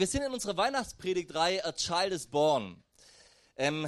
Wir 0.00 0.06
sind 0.06 0.22
in 0.22 0.32
unserer 0.32 0.56
Weihnachtspredigtreihe 0.56 1.62
A 1.62 1.72
Child 1.72 2.14
is 2.14 2.26
Born. 2.26 2.82
Ähm, 3.54 3.86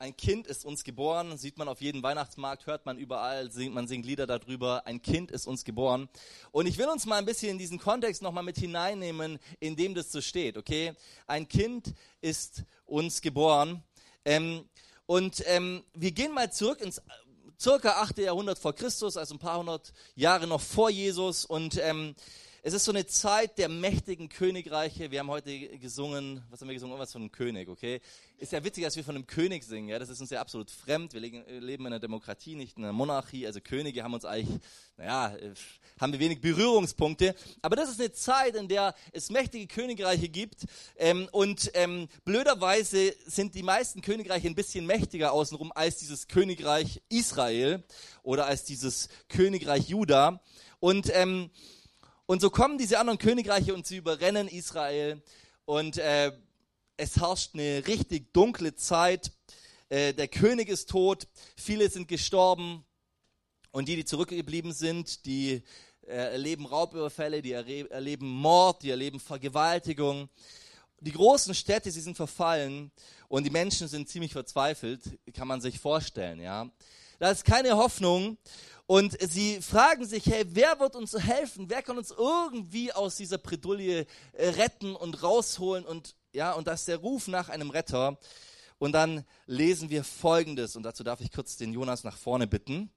ein 0.00 0.16
Kind 0.16 0.48
ist 0.48 0.64
uns 0.64 0.82
geboren, 0.82 1.38
sieht 1.38 1.56
man 1.56 1.68
auf 1.68 1.80
jedem 1.80 2.02
Weihnachtsmarkt, 2.02 2.66
hört 2.66 2.84
man 2.84 2.98
überall, 2.98 3.48
singt, 3.52 3.76
man 3.76 3.86
singt 3.86 4.04
Lieder 4.04 4.26
darüber. 4.26 4.84
Ein 4.84 5.00
Kind 5.00 5.30
ist 5.30 5.46
uns 5.46 5.62
geboren. 5.62 6.08
Und 6.50 6.66
ich 6.66 6.78
will 6.78 6.88
uns 6.88 7.06
mal 7.06 7.18
ein 7.18 7.24
bisschen 7.24 7.50
in 7.50 7.58
diesen 7.58 7.78
Kontext 7.78 8.22
nochmal 8.22 8.42
mit 8.42 8.58
hineinnehmen, 8.58 9.38
in 9.60 9.76
dem 9.76 9.94
das 9.94 10.10
so 10.10 10.20
steht, 10.20 10.56
okay? 10.56 10.94
Ein 11.28 11.46
Kind 11.46 11.94
ist 12.20 12.64
uns 12.84 13.22
geboren. 13.22 13.84
Ähm, 14.24 14.68
und 15.06 15.44
ähm, 15.46 15.84
wir 15.94 16.10
gehen 16.10 16.34
mal 16.34 16.52
zurück 16.52 16.80
ins 16.80 17.00
circa 17.56 18.02
8. 18.02 18.18
Jahrhundert 18.18 18.58
vor 18.58 18.74
Christus, 18.74 19.16
also 19.16 19.36
ein 19.36 19.38
paar 19.38 19.60
hundert 19.60 19.92
Jahre 20.16 20.48
noch 20.48 20.60
vor 20.60 20.90
Jesus. 20.90 21.44
Und 21.44 21.78
ähm, 21.80 22.16
es 22.64 22.74
ist 22.74 22.84
so 22.84 22.92
eine 22.92 23.04
Zeit 23.06 23.58
der 23.58 23.68
mächtigen 23.68 24.28
Königreiche. 24.28 25.10
Wir 25.10 25.18
haben 25.18 25.30
heute 25.30 25.76
gesungen, 25.78 26.44
was 26.48 26.60
haben 26.60 26.68
wir 26.68 26.74
gesungen? 26.74 26.92
Irgendwas 26.92 27.10
von 27.10 27.22
einem 27.22 27.32
König, 27.32 27.68
okay? 27.68 28.00
Ist 28.38 28.52
ja 28.52 28.62
witzig, 28.62 28.84
dass 28.84 28.94
wir 28.94 29.02
von 29.02 29.16
einem 29.16 29.26
König 29.26 29.64
singen, 29.64 29.88
ja? 29.88 29.98
Das 29.98 30.08
ist 30.08 30.20
uns 30.20 30.30
ja 30.30 30.40
absolut 30.40 30.70
fremd. 30.70 31.12
Wir 31.12 31.20
leben 31.20 31.82
in 31.82 31.86
einer 31.86 31.98
Demokratie, 31.98 32.54
nicht 32.54 32.78
in 32.78 32.84
einer 32.84 32.92
Monarchie. 32.92 33.48
Also 33.48 33.60
Könige 33.60 34.04
haben 34.04 34.14
uns 34.14 34.24
eigentlich, 34.24 34.60
naja, 34.96 35.36
haben 36.00 36.12
wir 36.12 36.20
wenig 36.20 36.40
Berührungspunkte. 36.40 37.34
Aber 37.62 37.74
das 37.74 37.90
ist 37.90 37.98
eine 37.98 38.12
Zeit, 38.12 38.54
in 38.54 38.68
der 38.68 38.94
es 39.10 39.28
mächtige 39.30 39.66
Königreiche 39.66 40.28
gibt. 40.28 40.64
Ähm, 40.98 41.28
und 41.32 41.68
ähm, 41.74 42.06
blöderweise 42.24 43.12
sind 43.26 43.56
die 43.56 43.64
meisten 43.64 44.02
Königreiche 44.02 44.46
ein 44.46 44.54
bisschen 44.54 44.86
mächtiger 44.86 45.32
außenrum 45.32 45.72
als 45.74 45.96
dieses 45.96 46.28
Königreich 46.28 47.02
Israel 47.08 47.82
oder 48.22 48.46
als 48.46 48.62
dieses 48.62 49.08
Königreich 49.28 49.88
Juda. 49.88 50.40
Und 50.78 51.10
ähm, 51.12 51.50
und 52.26 52.40
so 52.40 52.50
kommen 52.50 52.78
diese 52.78 52.98
anderen 52.98 53.18
Königreiche 53.18 53.74
und 53.74 53.86
sie 53.86 53.96
überrennen 53.96 54.48
Israel. 54.48 55.22
Und 55.64 55.98
äh, 55.98 56.32
es 56.96 57.16
herrscht 57.20 57.54
eine 57.54 57.86
richtig 57.86 58.32
dunkle 58.32 58.74
Zeit. 58.74 59.32
Äh, 59.88 60.14
der 60.14 60.28
König 60.28 60.68
ist 60.68 60.88
tot, 60.90 61.26
viele 61.56 61.90
sind 61.90 62.08
gestorben. 62.08 62.84
Und 63.70 63.88
die, 63.88 63.96
die 63.96 64.04
zurückgeblieben 64.04 64.72
sind, 64.72 65.24
die 65.24 65.62
äh, 66.06 66.32
erleben 66.32 66.66
Raubüberfälle, 66.66 67.42
die 67.42 67.52
erleben 67.52 68.28
Mord, 68.28 68.82
die 68.82 68.90
erleben 68.90 69.18
Vergewaltigung. 69.18 70.28
Die 71.00 71.12
großen 71.12 71.54
Städte, 71.54 71.90
sie 71.90 72.00
sind 72.00 72.16
verfallen 72.16 72.92
und 73.28 73.44
die 73.44 73.50
Menschen 73.50 73.88
sind 73.88 74.08
ziemlich 74.08 74.32
verzweifelt, 74.32 75.18
kann 75.34 75.48
man 75.48 75.60
sich 75.60 75.80
vorstellen, 75.80 76.40
ja. 76.40 76.70
Da 77.18 77.30
ist 77.30 77.44
keine 77.44 77.76
Hoffnung 77.76 78.36
und 78.92 79.16
sie 79.22 79.62
fragen 79.62 80.04
sich, 80.04 80.26
hey, 80.26 80.44
wer 80.48 80.78
wird 80.78 80.96
uns 80.96 81.14
helfen? 81.14 81.70
Wer 81.70 81.80
kann 81.80 81.96
uns 81.96 82.10
irgendwie 82.10 82.92
aus 82.92 83.16
dieser 83.16 83.38
Bredouille 83.38 84.06
äh, 84.34 84.48
retten 84.50 84.94
und 84.94 85.22
rausholen? 85.22 85.86
Und 85.86 86.14
ja, 86.34 86.52
und 86.52 86.66
das 86.66 86.80
ist 86.80 86.88
der 86.88 86.98
Ruf 86.98 87.26
nach 87.26 87.48
einem 87.48 87.70
Retter. 87.70 88.18
Und 88.78 88.92
dann 88.92 89.24
lesen 89.46 89.88
wir 89.88 90.04
Folgendes. 90.04 90.76
Und 90.76 90.82
dazu 90.82 91.04
darf 91.04 91.22
ich 91.22 91.32
kurz 91.32 91.56
den 91.56 91.72
Jonas 91.72 92.04
nach 92.04 92.18
vorne 92.18 92.46
bitten. 92.46 92.90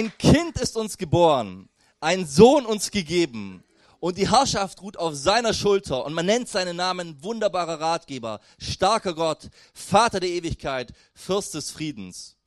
Ein 0.00 0.16
Kind 0.16 0.58
ist 0.58 0.78
uns 0.78 0.96
geboren, 0.96 1.68
ein 2.00 2.26
Sohn 2.26 2.64
uns 2.64 2.90
gegeben 2.90 3.62
und 3.98 4.16
die 4.16 4.30
Herrschaft 4.30 4.80
ruht 4.80 4.96
auf 4.96 5.14
seiner 5.14 5.52
Schulter 5.52 6.06
und 6.06 6.14
man 6.14 6.24
nennt 6.24 6.48
seinen 6.48 6.76
Namen 6.76 7.22
wunderbarer 7.22 7.78
Ratgeber, 7.78 8.40
starker 8.58 9.14
Gott, 9.14 9.50
Vater 9.74 10.18
der 10.18 10.30
Ewigkeit, 10.30 10.94
Fürst 11.12 11.52
des 11.52 11.70
Friedens. 11.70 12.38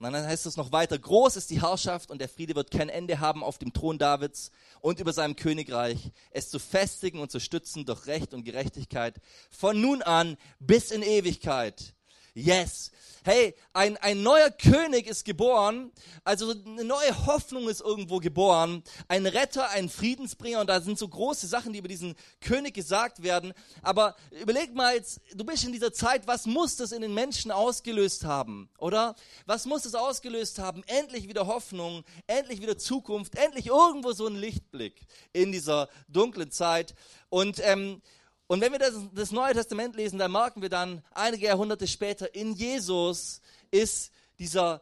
Und 0.00 0.12
dann 0.12 0.26
heißt 0.26 0.46
es 0.46 0.56
noch 0.56 0.72
weiter, 0.72 0.98
groß 0.98 1.36
ist 1.36 1.50
die 1.50 1.62
Herrschaft 1.62 2.10
und 2.10 2.20
der 2.20 2.28
Friede 2.28 2.56
wird 2.56 2.72
kein 2.72 2.88
Ende 2.88 3.20
haben 3.20 3.44
auf 3.44 3.58
dem 3.58 3.72
Thron 3.72 3.98
Davids 3.98 4.50
und 4.80 4.98
über 4.98 5.12
seinem 5.12 5.36
Königreich, 5.36 6.10
es 6.32 6.50
zu 6.50 6.58
festigen 6.58 7.20
und 7.20 7.30
zu 7.30 7.38
stützen 7.38 7.86
durch 7.86 8.08
Recht 8.08 8.34
und 8.34 8.42
Gerechtigkeit 8.42 9.20
von 9.52 9.80
nun 9.80 10.02
an 10.02 10.36
bis 10.58 10.90
in 10.90 11.02
Ewigkeit. 11.02 11.94
Yes. 12.38 12.92
Hey, 13.24 13.52
ein, 13.72 13.96
ein 13.96 14.22
neuer 14.22 14.50
König 14.50 15.08
ist 15.08 15.24
geboren, 15.24 15.90
also 16.22 16.52
eine 16.52 16.84
neue 16.84 17.26
Hoffnung 17.26 17.68
ist 17.68 17.80
irgendwo 17.80 18.20
geboren, 18.20 18.84
ein 19.08 19.26
Retter, 19.26 19.68
ein 19.70 19.88
Friedensbringer 19.88 20.60
und 20.60 20.68
da 20.68 20.80
sind 20.80 20.98
so 20.98 21.08
große 21.08 21.48
Sachen, 21.48 21.72
die 21.72 21.80
über 21.80 21.88
diesen 21.88 22.14
König 22.40 22.74
gesagt 22.74 23.24
werden. 23.24 23.54
Aber 23.82 24.14
überleg 24.40 24.72
mal 24.72 24.94
jetzt, 24.94 25.20
du 25.34 25.44
bist 25.44 25.64
in 25.64 25.72
dieser 25.72 25.92
Zeit, 25.92 26.28
was 26.28 26.46
muss 26.46 26.76
das 26.76 26.92
in 26.92 27.02
den 27.02 27.12
Menschen 27.12 27.50
ausgelöst 27.50 28.24
haben, 28.24 28.70
oder? 28.78 29.16
Was 29.46 29.66
muss 29.66 29.84
es 29.84 29.96
ausgelöst 29.96 30.60
haben? 30.60 30.84
Endlich 30.86 31.28
wieder 31.28 31.48
Hoffnung, 31.48 32.04
endlich 32.28 32.62
wieder 32.62 32.78
Zukunft, 32.78 33.34
endlich 33.34 33.66
irgendwo 33.66 34.12
so 34.12 34.28
ein 34.28 34.36
Lichtblick 34.36 34.94
in 35.32 35.50
dieser 35.50 35.88
dunklen 36.06 36.52
Zeit. 36.52 36.94
Und 37.30 37.60
ähm, 37.62 38.00
und 38.48 38.62
wenn 38.62 38.72
wir 38.72 38.78
das, 38.78 38.94
das, 39.12 39.30
Neue 39.30 39.52
Testament 39.52 39.94
lesen, 39.94 40.18
dann 40.18 40.32
merken 40.32 40.62
wir 40.62 40.70
dann, 40.70 41.02
einige 41.10 41.46
Jahrhunderte 41.46 41.86
später, 41.86 42.34
in 42.34 42.54
Jesus 42.54 43.42
ist 43.70 44.10
dieser 44.38 44.80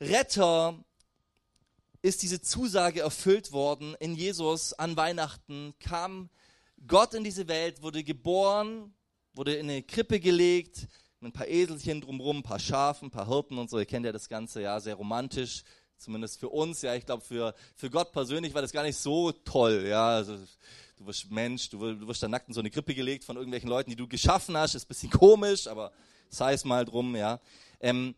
Retter, 0.00 0.82
ist 2.00 2.22
diese 2.22 2.40
Zusage 2.40 3.00
erfüllt 3.00 3.52
worden. 3.52 3.94
In 4.00 4.14
Jesus 4.14 4.72
an 4.72 4.96
Weihnachten 4.96 5.74
kam 5.78 6.30
Gott 6.86 7.12
in 7.12 7.22
diese 7.22 7.48
Welt, 7.48 7.82
wurde 7.82 8.02
geboren, 8.02 8.94
wurde 9.34 9.56
in 9.56 9.68
eine 9.68 9.82
Krippe 9.82 10.18
gelegt, 10.18 10.88
mit 11.20 11.30
ein 11.30 11.32
paar 11.34 11.48
Eselchen 11.48 12.00
drumherum, 12.00 12.38
ein 12.38 12.42
paar 12.42 12.58
Schafen, 12.58 13.08
ein 13.08 13.10
paar 13.10 13.28
Hirten 13.28 13.58
und 13.58 13.68
so. 13.68 13.78
Ihr 13.78 13.84
kennt 13.84 14.06
ja 14.06 14.12
das 14.12 14.30
Ganze, 14.30 14.62
ja, 14.62 14.80
sehr 14.80 14.94
romantisch, 14.94 15.64
zumindest 16.02 16.38
für 16.40 16.48
uns. 16.48 16.82
Ja, 16.82 16.94
ich 16.94 17.06
glaube, 17.06 17.22
für, 17.22 17.54
für 17.74 17.90
Gott 17.90 18.12
persönlich 18.12 18.54
war 18.54 18.62
das 18.62 18.72
gar 18.72 18.82
nicht 18.82 18.98
so 18.98 19.32
toll. 19.32 19.86
Ja, 19.88 20.08
also 20.08 20.36
du 20.96 21.06
wirst 21.06 21.30
Mensch, 21.30 21.70
du, 21.70 21.80
wirst, 21.80 22.00
du 22.00 22.08
wirst 22.08 22.22
da 22.22 22.28
nackt 22.28 22.48
in 22.48 22.54
so 22.54 22.60
eine 22.60 22.70
Krippe 22.70 22.94
gelegt 22.94 23.24
von 23.24 23.36
irgendwelchen 23.36 23.68
Leuten, 23.68 23.90
die 23.90 23.96
du 23.96 24.06
geschaffen 24.06 24.56
hast, 24.56 24.74
ist 24.74 24.84
ein 24.84 24.88
bisschen 24.88 25.10
komisch, 25.10 25.66
aber 25.66 25.92
sei 26.28 26.54
es 26.54 26.64
mal 26.64 26.84
drum, 26.84 27.16
ja. 27.16 27.40
Ähm, 27.80 28.14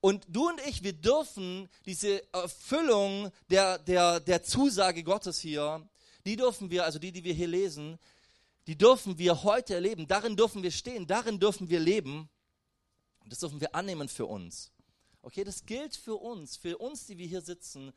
und 0.00 0.24
du 0.28 0.48
und 0.48 0.60
ich, 0.66 0.84
wir 0.84 0.92
dürfen 0.92 1.68
diese 1.84 2.22
Erfüllung 2.32 3.32
der, 3.50 3.78
der, 3.78 4.20
der 4.20 4.42
Zusage 4.44 5.02
Gottes 5.02 5.40
hier, 5.40 5.88
die 6.24 6.36
dürfen 6.36 6.70
wir, 6.70 6.84
also 6.84 6.98
die, 6.98 7.10
die 7.10 7.24
wir 7.24 7.34
hier 7.34 7.48
lesen, 7.48 7.98
die 8.68 8.76
dürfen 8.76 9.18
wir 9.18 9.42
heute 9.42 9.74
erleben. 9.74 10.06
Darin 10.06 10.36
dürfen 10.36 10.62
wir 10.62 10.70
stehen, 10.70 11.06
darin 11.06 11.40
dürfen 11.40 11.68
wir 11.68 11.80
leben. 11.80 12.28
Und 13.20 13.32
das 13.32 13.40
dürfen 13.40 13.60
wir 13.60 13.74
annehmen 13.74 14.08
für 14.08 14.26
uns. 14.26 14.70
Okay, 15.22 15.44
das 15.44 15.66
gilt 15.66 15.96
für 15.96 16.16
uns, 16.16 16.56
für 16.56 16.78
uns, 16.78 17.06
die 17.06 17.18
wir 17.18 17.26
hier 17.26 17.40
sitzen, 17.40 17.92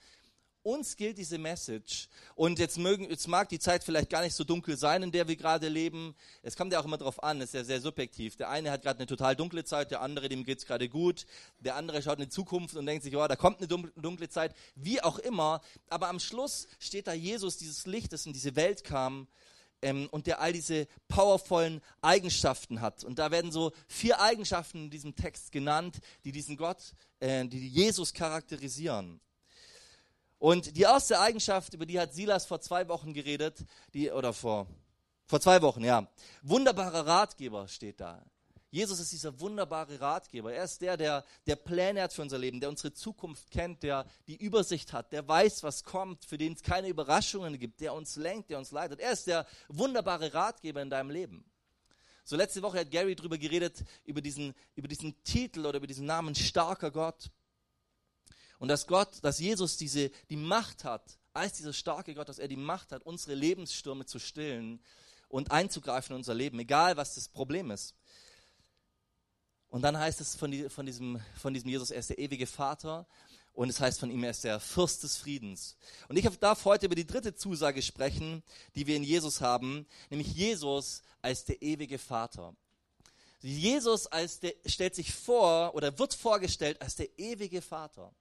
uns 0.64 0.96
gilt 0.96 1.18
diese 1.18 1.38
Message. 1.38 2.08
Und 2.36 2.60
jetzt, 2.60 2.78
mögen, 2.78 3.10
jetzt 3.10 3.28
mag 3.28 3.50
die 3.50 3.60
Zeit 3.60 3.84
vielleicht 3.84 4.10
gar 4.10 4.22
nicht 4.22 4.36
so 4.36 4.44
dunkel 4.44 4.78
sein, 4.78 5.02
in 5.04 5.12
der 5.12 5.28
wir 5.28 5.36
gerade 5.36 5.68
leben. 5.68 6.16
Es 6.44 6.56
kommt 6.56 6.72
ja 6.72 6.80
auch 6.80 6.86
immer 6.86 6.98
darauf 6.98 7.24
an, 7.24 7.42
es 7.42 7.50
ist 7.50 7.54
ja 7.54 7.64
sehr 7.64 7.82
subjektiv. 7.82 8.36
Der 8.36 8.50
eine 8.50 8.70
hat 8.72 8.84
gerade 8.84 9.00
eine 9.00 9.08
total 9.08 9.36
dunkle 9.36 9.64
Zeit, 9.64 9.92
der 9.92 10.02
andere, 10.02 10.30
dem 10.30 10.44
geht 10.44 10.60
es 10.60 10.66
gerade 10.66 10.88
gut. 10.88 11.26
Der 11.60 11.76
andere 11.76 12.02
schaut 12.02 12.20
in 12.20 12.26
die 12.26 12.30
Zukunft 12.30 12.76
und 12.76 12.86
denkt 12.86 13.04
sich, 13.04 13.16
oh, 13.16 13.28
da 13.28 13.36
kommt 13.36 13.58
eine 13.58 13.68
dunkle 13.68 14.30
Zeit. 14.30 14.56
Wie 14.76 15.02
auch 15.02 15.18
immer. 15.20 15.62
Aber 15.90 16.10
am 16.10 16.20
Schluss 16.20 16.68
steht 16.80 17.08
da 17.08 17.14
Jesus, 17.14 17.58
dieses 17.58 17.86
Licht, 17.86 18.14
das 18.14 18.26
in 18.26 18.34
diese 18.34 18.56
Welt 18.56 18.84
kam 18.84 19.28
ähm, 19.82 20.08
und 20.12 20.28
der 20.28 20.42
all 20.42 20.54
diese 20.54 20.88
powervollen 21.08 21.82
Eigenschaften 22.02 22.82
hat. 22.82 23.04
Und 23.04 23.20
da 23.20 23.32
werden 23.32 23.52
so 23.52 23.72
vier 23.88 24.22
Eigenschaften 24.22 24.86
in 24.86 24.90
diesem 24.90 25.16
Text 25.16 25.52
genannt, 25.52 26.00
die 26.24 26.32
diesen 26.32 26.58
Gott, 26.58 26.94
äh, 27.20 27.46
die 27.46 27.68
Jesus 27.68 28.14
charakterisieren. 28.14 29.20
Und 30.40 30.76
die 30.76 30.82
erste 30.82 31.20
Eigenschaft, 31.20 31.76
über 31.76 31.86
die 31.86 32.00
hat 32.00 32.14
Silas 32.14 32.46
vor 32.46 32.60
zwei 32.62 32.88
Wochen 32.88 33.14
geredet, 33.14 33.64
die, 33.94 34.10
oder 34.10 34.34
vor, 34.34 34.66
vor 35.28 35.40
zwei 35.40 35.62
Wochen, 35.62 35.84
ja. 35.84 36.08
Wunderbarer 36.42 37.06
Ratgeber 37.06 37.68
steht 37.68 38.00
da. 38.00 38.26
Jesus 38.72 39.02
ist 39.02 39.12
dieser 39.12 39.38
wunderbare 39.42 40.00
Ratgeber. 40.00 40.54
Er 40.54 40.64
ist 40.64 40.82
der, 40.82 40.96
der, 40.96 41.26
der 41.46 41.58
Pläne 41.58 42.04
hat 42.04 42.14
für 42.14 42.22
unser 42.22 42.38
Leben, 42.38 42.62
der 42.62 42.70
unsere 42.70 42.94
Zukunft 42.94 43.52
kennt, 43.52 43.84
der 43.84 44.06
die 44.28 44.38
Übersicht 44.38 44.94
hat, 44.94 45.12
der 45.12 45.28
weiß, 45.28 45.62
was 45.64 45.84
kommt, 45.84 46.24
für 46.24 46.38
den 46.38 46.54
es 46.54 46.64
keine 46.64 46.88
Überraschungen 46.88 47.60
gibt, 47.60 47.82
der 47.82 47.94
uns 47.94 48.16
lenkt, 48.16 48.50
der 48.50 48.58
uns 48.58 48.72
leitet. 48.72 49.02
Er 49.02 49.12
ist 49.12 49.28
der 49.28 49.46
wunderbare 49.68 50.34
Ratgeber 50.34 50.82
in 50.82 50.90
deinem 50.90 51.10
Leben. 51.10 51.44
So 52.24 52.38
letzte 52.38 52.62
Woche 52.62 52.80
hat 52.80 52.92
Gary 52.92 53.14
darüber 53.14 53.38
geredet, 53.38 53.84
über 54.06 54.22
diesen, 54.22 54.54
über 54.76 54.88
diesen 54.88 55.22
Titel 55.26 55.66
oder 55.66 55.78
über 55.78 55.88
diesen 55.88 56.06
Namen 56.06 56.34
starker 56.34 56.92
Gott. 56.92 57.30
Und 58.58 58.70
dass 58.70 58.88
Gott, 58.88 59.22
dass 59.22 59.40
Jesus 59.40 59.76
diese, 59.76 60.12
die 60.30 60.38
Macht 60.38 60.86
hat, 60.86 61.20
als 61.34 61.54
dieser 61.54 61.74
starke 61.74 62.14
Gott, 62.14 62.30
dass 62.30 62.40
er 62.40 62.48
die 62.48 62.56
Macht 62.56 62.94
hat, 62.94 63.04
unsere 63.04 63.36
Lebensstürme 63.36 64.06
zu 64.06 64.18
stillen 64.18 64.82
und 65.28 65.52
einzugreifen 65.52 66.14
in 66.14 66.20
unser 66.20 66.36
Leben, 66.36 66.58
egal 66.60 66.96
was 66.96 67.16
das 67.16 67.28
Problem 67.28 67.70
ist. 67.70 67.96
Und 69.72 69.82
dann 69.84 69.98
heißt 69.98 70.20
es 70.20 70.36
von, 70.36 70.52
die, 70.52 70.70
von, 70.70 70.86
diesem, 70.86 71.20
von 71.34 71.54
diesem 71.54 71.70
Jesus, 71.70 71.92
er 71.92 72.00
ist 72.00 72.10
der 72.10 72.20
ewige 72.20 72.46
Vater. 72.46 73.08
Und 73.54 73.70
es 73.70 73.80
heißt 73.80 74.02
von 74.02 74.12
ihm, 74.12 74.24
er 74.24 74.32
ist 74.32 74.44
der 74.44 74.60
Fürst 74.60 75.02
des 75.04 75.18
Friedens. 75.18 75.78
Und 76.10 76.18
ich 76.18 76.28
darf 76.40 76.66
heute 76.66 76.86
über 76.86 76.96
die 76.96 77.08
dritte 77.08 77.36
Zusage 77.36 77.82
sprechen, 77.82 78.44
die 78.76 78.86
wir 78.86 78.98
in 78.98 79.04
Jesus 79.04 79.40
haben, 79.40 79.88
nämlich 80.10 80.34
Jesus 80.34 81.04
als 81.22 81.46
der 81.46 81.62
ewige 81.62 81.98
Vater. 81.98 82.54
Jesus 83.42 84.08
als 84.08 84.42
der, 84.42 84.54
stellt 84.66 84.94
sich 84.94 85.14
vor 85.14 85.74
oder 85.74 85.98
wird 85.98 86.14
vorgestellt 86.14 86.82
als 86.82 86.96
der 86.96 87.18
ewige 87.18 87.62
Vater. 87.62 88.14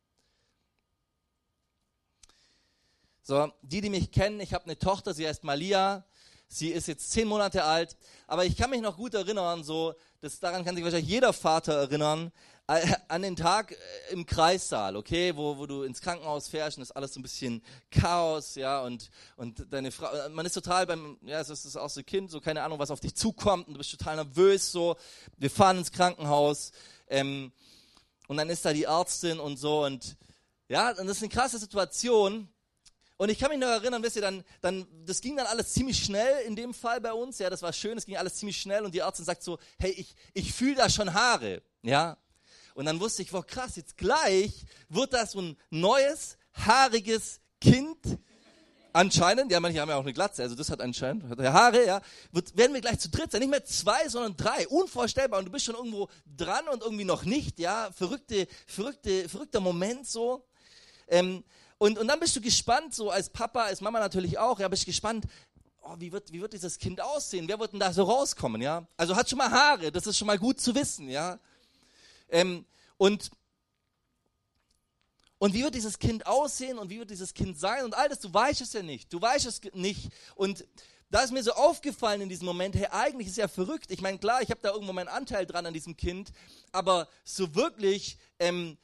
So, 3.23 3.53
die, 3.62 3.81
die 3.81 3.91
mich 3.91 4.12
kennen, 4.12 4.41
ich 4.41 4.55
habe 4.55 4.64
eine 4.64 4.79
Tochter, 4.79 5.14
sie 5.14 5.26
heißt 5.26 5.43
Malia. 5.43 6.05
Sie 6.52 6.70
ist 6.70 6.88
jetzt 6.88 7.12
zehn 7.12 7.29
Monate 7.29 7.62
alt, 7.62 7.97
aber 8.26 8.44
ich 8.44 8.56
kann 8.56 8.70
mich 8.70 8.81
noch 8.81 8.97
gut 8.97 9.14
erinnern, 9.14 9.62
so, 9.62 9.94
das, 10.20 10.41
daran 10.41 10.64
kann 10.64 10.75
sich 10.75 10.82
wahrscheinlich 10.82 11.08
jeder 11.08 11.32
Vater 11.32 11.75
erinnern, 11.75 12.32
äh, 12.67 12.93
an 13.06 13.23
den 13.23 13.37
Tag 13.37 13.70
äh, 13.70 13.76
im 14.12 14.26
Kreissaal, 14.26 14.97
okay, 14.97 15.37
wo, 15.37 15.58
wo 15.58 15.67
du 15.67 15.85
ins 15.85 16.00
Krankenhaus 16.00 16.49
fährst 16.49 16.76
und 16.76 16.82
ist 16.82 16.91
alles 16.91 17.14
so 17.14 17.20
ein 17.20 17.23
bisschen 17.23 17.62
Chaos, 17.93 18.56
ja, 18.56 18.81
und, 18.82 19.11
und 19.37 19.64
deine 19.73 19.93
Frau, 19.93 20.11
äh, 20.11 20.29
man 20.29 20.44
ist 20.44 20.55
total 20.55 20.88
beim, 20.88 21.19
ja, 21.23 21.38
es 21.38 21.50
ist 21.50 21.76
auch 21.76 21.88
so 21.88 22.02
Kind, 22.02 22.32
so 22.32 22.41
keine 22.41 22.64
Ahnung, 22.64 22.81
was 22.81 22.91
auf 22.91 22.99
dich 22.99 23.14
zukommt 23.14 23.69
und 23.69 23.75
du 23.75 23.79
bist 23.79 23.93
total 23.93 24.17
nervös, 24.17 24.73
so, 24.73 24.96
wir 25.37 25.53
fahren 25.53 25.79
ins 25.79 25.93
Krankenhaus, 25.93 26.73
ähm, 27.06 27.53
und 28.26 28.37
dann 28.38 28.50
ist 28.50 28.64
da 28.64 28.73
die 28.73 28.85
Ärztin 28.85 29.38
und 29.38 29.56
so 29.56 29.85
und, 29.85 30.17
ja, 30.69 30.91
und 30.91 31.06
das 31.06 31.19
ist 31.19 31.23
eine 31.23 31.31
krasse 31.31 31.61
Situation, 31.61 32.49
und 33.20 33.28
ich 33.28 33.38
kann 33.38 33.50
mich 33.50 33.58
noch 33.58 33.67
erinnern, 33.67 34.02
wisst 34.02 34.17
ihr, 34.17 34.22
dann, 34.22 34.43
dann, 34.62 34.87
das 35.05 35.20
ging 35.20 35.37
dann 35.37 35.46
alles 35.46 35.75
ziemlich 35.75 36.02
schnell 36.02 36.43
in 36.46 36.56
dem 36.56 36.72
Fall 36.72 37.02
bei 37.02 37.12
uns. 37.12 37.38
Ja, 37.38 37.50
das 37.50 37.61
war 37.61 37.70
schön, 37.70 37.99
es 37.99 38.06
ging 38.06 38.17
alles 38.17 38.37
ziemlich 38.37 38.58
schnell 38.58 38.82
und 38.82 38.94
die 38.94 39.00
Ärztin 39.00 39.26
sagt 39.26 39.43
so, 39.43 39.58
hey, 39.78 39.90
ich, 39.90 40.14
ich 40.32 40.55
fühle 40.55 40.76
da 40.76 40.88
schon 40.88 41.12
Haare. 41.12 41.61
Ja. 41.82 42.17
Und 42.72 42.87
dann 42.87 42.99
wusste 42.99 43.20
ich, 43.20 43.31
wow, 43.34 43.46
krass, 43.46 43.76
jetzt 43.76 43.99
gleich 43.99 44.64
wird 44.88 45.12
das 45.12 45.32
so 45.32 45.43
ein 45.43 45.58
neues, 45.69 46.38
haariges 46.55 47.43
Kind. 47.61 47.99
Anscheinend, 48.94 49.52
ja, 49.52 49.61
manche 49.61 49.82
haben 49.82 49.90
ja 49.90 49.96
auch 49.96 50.02
eine 50.02 50.14
Glatze, 50.14 50.43
also 50.43 50.55
das 50.55 50.70
hat 50.70 50.81
anscheinend 50.81 51.28
hat 51.28 51.38
Haare, 51.40 51.84
ja. 51.84 52.00
Wird, 52.32 52.56
werden 52.56 52.72
wir 52.72 52.81
gleich 52.81 53.00
zu 53.00 53.11
dritt 53.11 53.32
sein, 53.32 53.43
nicht 53.43 53.50
mehr 53.50 53.67
zwei, 53.67 54.08
sondern 54.08 54.34
drei. 54.34 54.67
Unvorstellbar. 54.67 55.40
Und 55.40 55.44
du 55.44 55.52
bist 55.52 55.67
schon 55.67 55.75
irgendwo 55.75 56.08
dran 56.38 56.67
und 56.69 56.82
irgendwie 56.82 57.05
noch 57.05 57.26
nicht, 57.26 57.58
ja. 57.58 57.90
Verrückte, 57.93 58.49
verrückte, 58.67 59.28
verrückter 59.28 59.61
Moment 59.61 60.06
so. 60.06 60.46
Ähm, 61.06 61.44
und, 61.81 61.99
und 61.99 62.09
dann 62.09 62.21
bist 62.21 62.37
du 62.37 62.43
gespannt, 62.43 62.94
so 62.94 63.09
als 63.09 63.31
Papa, 63.31 63.62
als 63.62 63.81
Mama 63.81 64.00
natürlich 64.00 64.37
auch, 64.37 64.61
ja, 64.61 64.69
bist 64.69 64.85
gespannt, 64.85 65.25
oh, 65.81 65.94
wie, 65.97 66.12
wird, 66.12 66.31
wie 66.31 66.43
wird 66.43 66.53
dieses 66.53 66.79
Kind 66.79 67.00
aussehen? 67.00 67.49
Wer 67.49 67.59
wird 67.59 67.73
denn 67.73 67.81
da 67.81 67.91
so 67.91 68.03
rauskommen, 68.03 68.61
ja? 68.61 68.87
Also 68.99 69.17
hat 69.17 69.31
schon 69.31 69.38
mal 69.38 69.50
Haare, 69.50 69.91
das 69.91 70.06
ist 70.06 70.19
schon 70.19 70.27
mal 70.27 70.38
gut 70.38 70.61
zu 70.61 70.75
wissen, 70.75 71.09
ja? 71.09 71.38
Ähm, 72.29 72.67
und, 72.99 73.31
und 75.38 75.55
wie 75.55 75.62
wird 75.62 75.75
dieses 75.75 75.99
Kind 75.99 76.27
aussehen 76.27 76.79
und 76.79 76.91
wie 76.91 76.99
wird 76.99 77.09
dieses 77.09 77.32
Kind 77.32 77.59
sein 77.59 77.82
und 77.87 77.94
all 77.94 78.11
das, 78.11 78.21
du 78.21 78.31
weißt 78.31 78.61
es 78.61 78.75
ja 78.75 78.82
nicht, 78.82 79.11
du 79.11 79.19
weißt 79.19 79.47
es 79.47 79.62
nicht. 79.73 80.11
Und 80.35 80.67
da 81.09 81.23
ist 81.23 81.32
mir 81.32 81.43
so 81.43 81.53
aufgefallen 81.53 82.21
in 82.21 82.29
diesem 82.29 82.44
Moment, 82.44 82.77
hey, 82.77 82.88
eigentlich 82.91 83.29
ist 83.29 83.32
es 83.32 83.38
ja 83.38 83.49
verrückt. 83.49 83.91
Ich 83.91 84.03
meine, 84.03 84.19
klar, 84.19 84.43
ich 84.43 84.50
habe 84.50 84.61
da 84.61 84.71
irgendwo 84.71 84.93
meinen 84.93 85.09
Anteil 85.09 85.47
dran 85.47 85.65
an 85.65 85.73
diesem 85.73 85.97
Kind, 85.97 86.31
aber 86.73 87.09
so 87.25 87.55
wirklich, 87.55 88.19
ähm, 88.38 88.77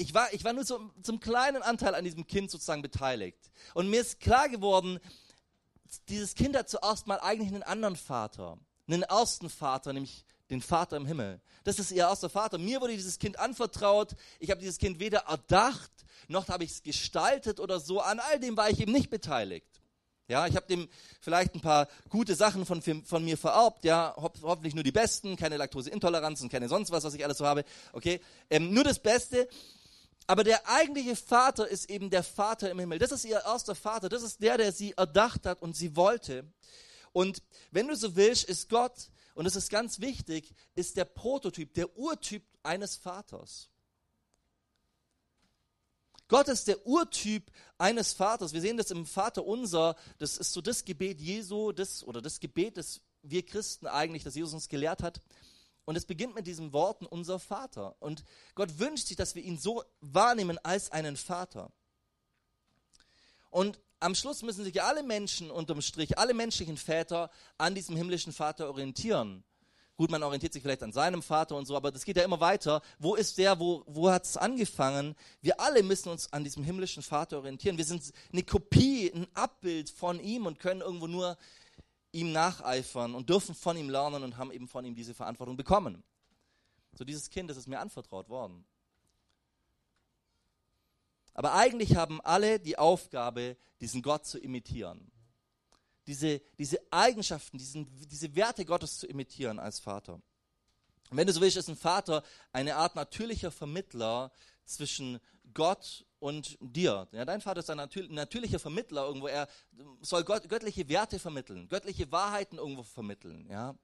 ich 0.00 0.14
war, 0.14 0.32
ich 0.32 0.44
war 0.44 0.52
nur 0.54 0.64
so 0.64 0.90
zum 1.02 1.20
kleinen 1.20 1.62
Anteil 1.62 1.94
an 1.94 2.04
diesem 2.04 2.26
Kind 2.26 2.50
sozusagen 2.50 2.80
beteiligt. 2.80 3.50
Und 3.74 3.90
mir 3.90 4.00
ist 4.00 4.18
klar 4.18 4.48
geworden, 4.48 4.98
dieses 6.08 6.34
Kind 6.34 6.56
hat 6.56 6.70
zuerst 6.70 7.06
mal 7.06 7.20
eigentlich 7.20 7.52
einen 7.52 7.62
anderen 7.62 7.96
Vater, 7.96 8.58
einen 8.88 9.02
ersten 9.02 9.50
Vater, 9.50 9.92
nämlich 9.92 10.24
den 10.48 10.62
Vater 10.62 10.96
im 10.96 11.06
Himmel. 11.06 11.40
Das 11.64 11.78
ist 11.78 11.92
ihr 11.92 12.04
erster 12.04 12.30
Vater. 12.30 12.56
Mir 12.56 12.80
wurde 12.80 12.96
dieses 12.96 13.18
Kind 13.18 13.38
anvertraut. 13.38 14.16
Ich 14.38 14.50
habe 14.50 14.60
dieses 14.60 14.78
Kind 14.78 14.98
weder 15.00 15.20
erdacht, 15.20 15.92
noch 16.28 16.48
habe 16.48 16.64
ich 16.64 16.70
es 16.70 16.82
gestaltet 16.82 17.60
oder 17.60 17.78
so. 17.78 18.00
An 18.00 18.20
all 18.20 18.40
dem 18.40 18.56
war 18.56 18.70
ich 18.70 18.80
eben 18.80 18.92
nicht 18.92 19.10
beteiligt. 19.10 19.66
Ja, 20.28 20.46
ich 20.46 20.54
habe 20.54 20.66
dem 20.66 20.88
vielleicht 21.20 21.56
ein 21.56 21.60
paar 21.60 21.88
gute 22.08 22.36
Sachen 22.36 22.64
von, 22.64 22.80
von 22.80 23.24
mir 23.24 23.36
vererbt, 23.36 23.84
ja, 23.84 24.14
ho 24.16 24.30
hoffentlich 24.42 24.76
nur 24.76 24.84
die 24.84 24.92
besten, 24.92 25.36
keine 25.36 25.56
Laktoseintoleranz 25.56 26.40
und 26.40 26.50
keine 26.50 26.68
sonst 26.68 26.92
was, 26.92 27.02
was 27.02 27.14
ich 27.14 27.24
alles 27.24 27.38
so 27.38 27.46
habe, 27.46 27.64
okay, 27.92 28.20
ähm, 28.48 28.72
nur 28.72 28.84
das 28.84 29.00
Beste. 29.00 29.48
Aber 30.30 30.44
der 30.44 30.68
eigentliche 30.68 31.16
Vater 31.16 31.66
ist 31.66 31.90
eben 31.90 32.08
der 32.08 32.22
Vater 32.22 32.70
im 32.70 32.78
Himmel. 32.78 33.00
Das 33.00 33.10
ist 33.10 33.24
ihr 33.24 33.42
erster 33.44 33.74
Vater. 33.74 34.08
Das 34.08 34.22
ist 34.22 34.40
der, 34.40 34.58
der 34.58 34.70
sie 34.70 34.92
erdacht 34.92 35.44
hat 35.44 35.60
und 35.60 35.74
sie 35.74 35.96
wollte. 35.96 36.44
Und 37.10 37.42
wenn 37.72 37.88
du 37.88 37.96
so 37.96 38.14
willst, 38.14 38.44
ist 38.44 38.68
Gott, 38.68 39.10
und 39.34 39.44
das 39.44 39.56
ist 39.56 39.70
ganz 39.70 39.98
wichtig, 39.98 40.54
ist 40.76 40.96
der 40.96 41.04
Prototyp, 41.04 41.74
der 41.74 41.98
Urtyp 41.98 42.44
eines 42.62 42.94
Vaters. 42.94 43.70
Gott 46.28 46.46
ist 46.46 46.68
der 46.68 46.86
Urtyp 46.86 47.50
eines 47.76 48.12
Vaters. 48.12 48.52
Wir 48.52 48.60
sehen 48.60 48.76
das 48.76 48.92
im 48.92 49.06
Vater 49.06 49.44
unser. 49.44 49.96
Das 50.20 50.38
ist 50.38 50.52
so 50.52 50.60
das 50.60 50.84
Gebet 50.84 51.20
Jesu, 51.20 51.72
das, 51.72 52.04
oder 52.04 52.22
das 52.22 52.38
Gebet, 52.38 52.76
das 52.76 53.00
wir 53.22 53.44
Christen 53.44 53.88
eigentlich, 53.88 54.22
das 54.22 54.36
Jesus 54.36 54.54
uns 54.54 54.68
gelehrt 54.68 55.02
hat. 55.02 55.20
Und 55.90 55.96
es 55.96 56.06
beginnt 56.06 56.36
mit 56.36 56.46
diesen 56.46 56.72
Worten, 56.72 57.04
unser 57.04 57.40
Vater. 57.40 57.96
Und 57.98 58.22
Gott 58.54 58.78
wünscht 58.78 59.08
sich, 59.08 59.16
dass 59.16 59.34
wir 59.34 59.42
ihn 59.42 59.58
so 59.58 59.82
wahrnehmen 60.00 60.56
als 60.62 60.92
einen 60.92 61.16
Vater. 61.16 61.72
Und 63.50 63.80
am 63.98 64.14
Schluss 64.14 64.42
müssen 64.42 64.62
sich 64.62 64.80
alle 64.80 65.02
Menschen 65.02 65.50
unterm 65.50 65.82
Strich, 65.82 66.16
alle 66.16 66.32
menschlichen 66.32 66.76
Väter 66.76 67.28
an 67.58 67.74
diesem 67.74 67.96
himmlischen 67.96 68.32
Vater 68.32 68.68
orientieren. 68.68 69.42
Gut, 69.96 70.12
man 70.12 70.22
orientiert 70.22 70.52
sich 70.52 70.62
vielleicht 70.62 70.84
an 70.84 70.92
seinem 70.92 71.22
Vater 71.22 71.56
und 71.56 71.66
so, 71.66 71.74
aber 71.74 71.90
das 71.90 72.04
geht 72.04 72.16
ja 72.16 72.22
immer 72.22 72.38
weiter. 72.38 72.82
Wo 73.00 73.16
ist 73.16 73.36
der, 73.36 73.58
wo, 73.58 73.82
wo 73.88 74.12
hat 74.12 74.24
es 74.24 74.36
angefangen? 74.36 75.16
Wir 75.42 75.60
alle 75.60 75.82
müssen 75.82 76.08
uns 76.08 76.32
an 76.32 76.44
diesem 76.44 76.62
himmlischen 76.62 77.02
Vater 77.02 77.38
orientieren. 77.38 77.78
Wir 77.78 77.84
sind 77.84 78.12
eine 78.32 78.44
Kopie, 78.44 79.10
ein 79.12 79.26
Abbild 79.34 79.90
von 79.90 80.20
ihm 80.20 80.46
und 80.46 80.60
können 80.60 80.82
irgendwo 80.82 81.08
nur 81.08 81.36
ihm 82.12 82.32
nacheifern 82.32 83.14
und 83.14 83.28
dürfen 83.28 83.54
von 83.54 83.76
ihm 83.76 83.88
lernen 83.88 84.22
und 84.22 84.36
haben 84.36 84.50
eben 84.52 84.68
von 84.68 84.84
ihm 84.84 84.94
diese 84.94 85.14
Verantwortung 85.14 85.56
bekommen. 85.56 86.02
So 86.92 87.04
dieses 87.04 87.30
Kind, 87.30 87.50
das 87.50 87.56
ist 87.56 87.68
mir 87.68 87.78
anvertraut 87.78 88.28
worden. 88.28 88.64
Aber 91.34 91.54
eigentlich 91.54 91.96
haben 91.96 92.20
alle 92.22 92.58
die 92.58 92.76
Aufgabe, 92.76 93.56
diesen 93.80 94.02
Gott 94.02 94.26
zu 94.26 94.38
imitieren. 94.38 95.10
Diese, 96.06 96.40
diese 96.58 96.80
Eigenschaften, 96.90 97.56
diesen, 97.58 97.86
diese 98.08 98.34
Werte 98.34 98.64
Gottes 98.64 98.98
zu 98.98 99.06
imitieren 99.06 99.58
als 99.58 99.78
Vater. 99.78 100.14
Und 101.10 101.16
wenn 101.16 101.26
du 101.26 101.32
so 101.32 101.40
willst, 101.40 101.56
ist 101.56 101.68
ein 101.68 101.76
Vater 101.76 102.22
eine 102.52 102.76
Art 102.76 102.96
natürlicher 102.96 103.50
Vermittler 103.50 104.32
zwischen 104.64 105.20
Gott 105.54 106.04
und 106.20 106.56
dir. 106.60 107.08
Ja, 107.12 107.24
dein 107.24 107.40
Vater 107.40 107.60
ist 107.60 107.70
ein 107.70 107.88
natürlicher 108.10 108.58
Vermittler 108.58 109.06
irgendwo. 109.06 109.26
Er 109.26 109.48
soll 110.00 110.22
göttliche 110.22 110.88
Werte 110.88 111.18
vermitteln, 111.18 111.68
göttliche 111.68 112.12
Wahrheiten 112.12 112.58
irgendwo 112.58 112.84
vermitteln. 112.84 113.48
Ja. 113.50 113.74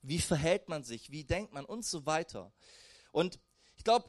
Wie 0.00 0.18
verhält 0.18 0.68
man 0.68 0.82
sich? 0.82 1.10
Wie 1.10 1.24
denkt 1.24 1.52
man? 1.52 1.64
Und 1.64 1.84
so 1.84 2.06
weiter. 2.06 2.52
Und 3.10 3.38
ich 3.76 3.84
glaube, 3.84 4.08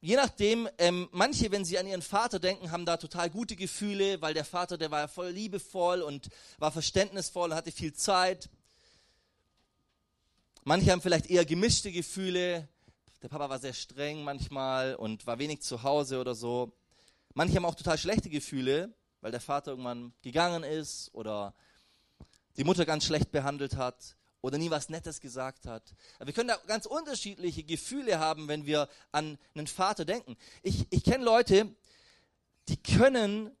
je 0.00 0.16
nachdem, 0.16 0.68
ähm, 0.78 1.08
manche, 1.12 1.50
wenn 1.50 1.64
sie 1.64 1.78
an 1.78 1.86
ihren 1.86 2.02
Vater 2.02 2.38
denken, 2.38 2.70
haben 2.70 2.84
da 2.84 2.96
total 2.96 3.30
gute 3.30 3.56
Gefühle, 3.56 4.20
weil 4.20 4.34
der 4.34 4.44
Vater, 4.44 4.76
der 4.76 4.90
war 4.90 5.08
voll 5.08 5.30
liebevoll 5.30 6.02
und 6.02 6.28
war 6.58 6.72
verständnisvoll 6.72 7.50
und 7.50 7.56
hatte 7.56 7.72
viel 7.72 7.92
Zeit. 7.92 8.50
Manche 10.64 10.92
haben 10.92 11.00
vielleicht 11.02 11.26
eher 11.26 11.44
gemischte 11.44 11.92
Gefühle, 11.92 12.68
der 13.22 13.28
Papa 13.28 13.48
war 13.48 13.60
sehr 13.60 13.72
streng 13.72 14.24
manchmal 14.24 14.96
und 14.96 15.26
war 15.28 15.38
wenig 15.38 15.62
zu 15.62 15.84
Hause 15.84 16.18
oder 16.18 16.34
so. 16.34 16.72
Manche 17.34 17.54
haben 17.56 17.64
auch 17.64 17.76
total 17.76 17.96
schlechte 17.96 18.28
Gefühle, 18.28 18.92
weil 19.20 19.30
der 19.30 19.40
Vater 19.40 19.70
irgendwann 19.70 20.12
gegangen 20.22 20.64
ist 20.64 21.08
oder 21.14 21.54
die 22.56 22.64
Mutter 22.64 22.84
ganz 22.84 23.04
schlecht 23.04 23.30
behandelt 23.30 23.76
hat 23.76 24.16
oder 24.40 24.58
nie 24.58 24.70
was 24.70 24.88
Nettes 24.88 25.20
gesagt 25.20 25.66
hat. 25.66 25.94
Aber 26.16 26.26
wir 26.26 26.34
können 26.34 26.48
da 26.48 26.56
ganz 26.66 26.84
unterschiedliche 26.84 27.62
Gefühle 27.62 28.18
haben, 28.18 28.48
wenn 28.48 28.66
wir 28.66 28.88
an 29.12 29.38
einen 29.54 29.68
Vater 29.68 30.04
denken. 30.04 30.36
Ich, 30.64 30.88
ich 30.90 31.04
kenne 31.04 31.24
Leute, 31.24 31.72
die 32.68 32.76
können 32.76 33.56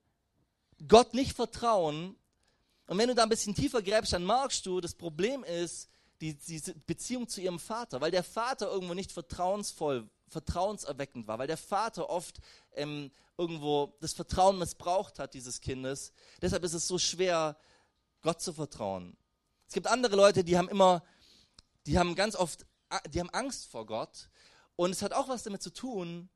Gott 0.88 1.14
nicht 1.14 1.36
vertrauen. 1.36 2.16
Und 2.88 2.98
wenn 2.98 3.08
du 3.08 3.14
da 3.14 3.22
ein 3.22 3.28
bisschen 3.28 3.54
tiefer 3.54 3.80
gräbst, 3.80 4.12
dann 4.12 4.26
merkst 4.26 4.66
du, 4.66 4.80
das 4.80 4.94
Problem 4.94 5.44
ist, 5.44 5.88
die, 6.22 6.34
diese 6.34 6.74
Beziehung 6.86 7.28
zu 7.28 7.40
ihrem 7.40 7.58
Vater, 7.58 8.00
weil 8.00 8.12
der 8.12 8.22
Vater 8.22 8.70
irgendwo 8.70 8.94
nicht 8.94 9.10
vertrauensvoll, 9.10 10.08
vertrauenserweckend 10.28 11.26
war, 11.26 11.40
weil 11.40 11.48
der 11.48 11.56
Vater 11.56 12.08
oft 12.08 12.38
ähm, 12.74 13.10
irgendwo 13.36 13.96
das 14.00 14.12
Vertrauen 14.12 14.56
missbraucht 14.56 15.18
hat 15.18 15.34
dieses 15.34 15.60
Kindes. 15.60 16.12
Deshalb 16.40 16.62
ist 16.62 16.74
es 16.74 16.86
so 16.86 16.96
schwer, 16.96 17.56
Gott 18.22 18.40
zu 18.40 18.52
vertrauen. 18.52 19.16
Es 19.66 19.74
gibt 19.74 19.88
andere 19.88 20.14
Leute, 20.14 20.44
die 20.44 20.56
haben 20.56 20.68
immer, 20.68 21.02
die 21.86 21.98
haben 21.98 22.14
ganz 22.14 22.36
oft, 22.36 22.64
die 23.10 23.18
haben 23.18 23.30
Angst 23.30 23.66
vor 23.66 23.84
Gott. 23.84 24.28
Und 24.76 24.92
es 24.92 25.02
hat 25.02 25.12
auch 25.12 25.28
was 25.28 25.42
damit 25.42 25.60
zu 25.60 25.72
tun, 25.72 26.28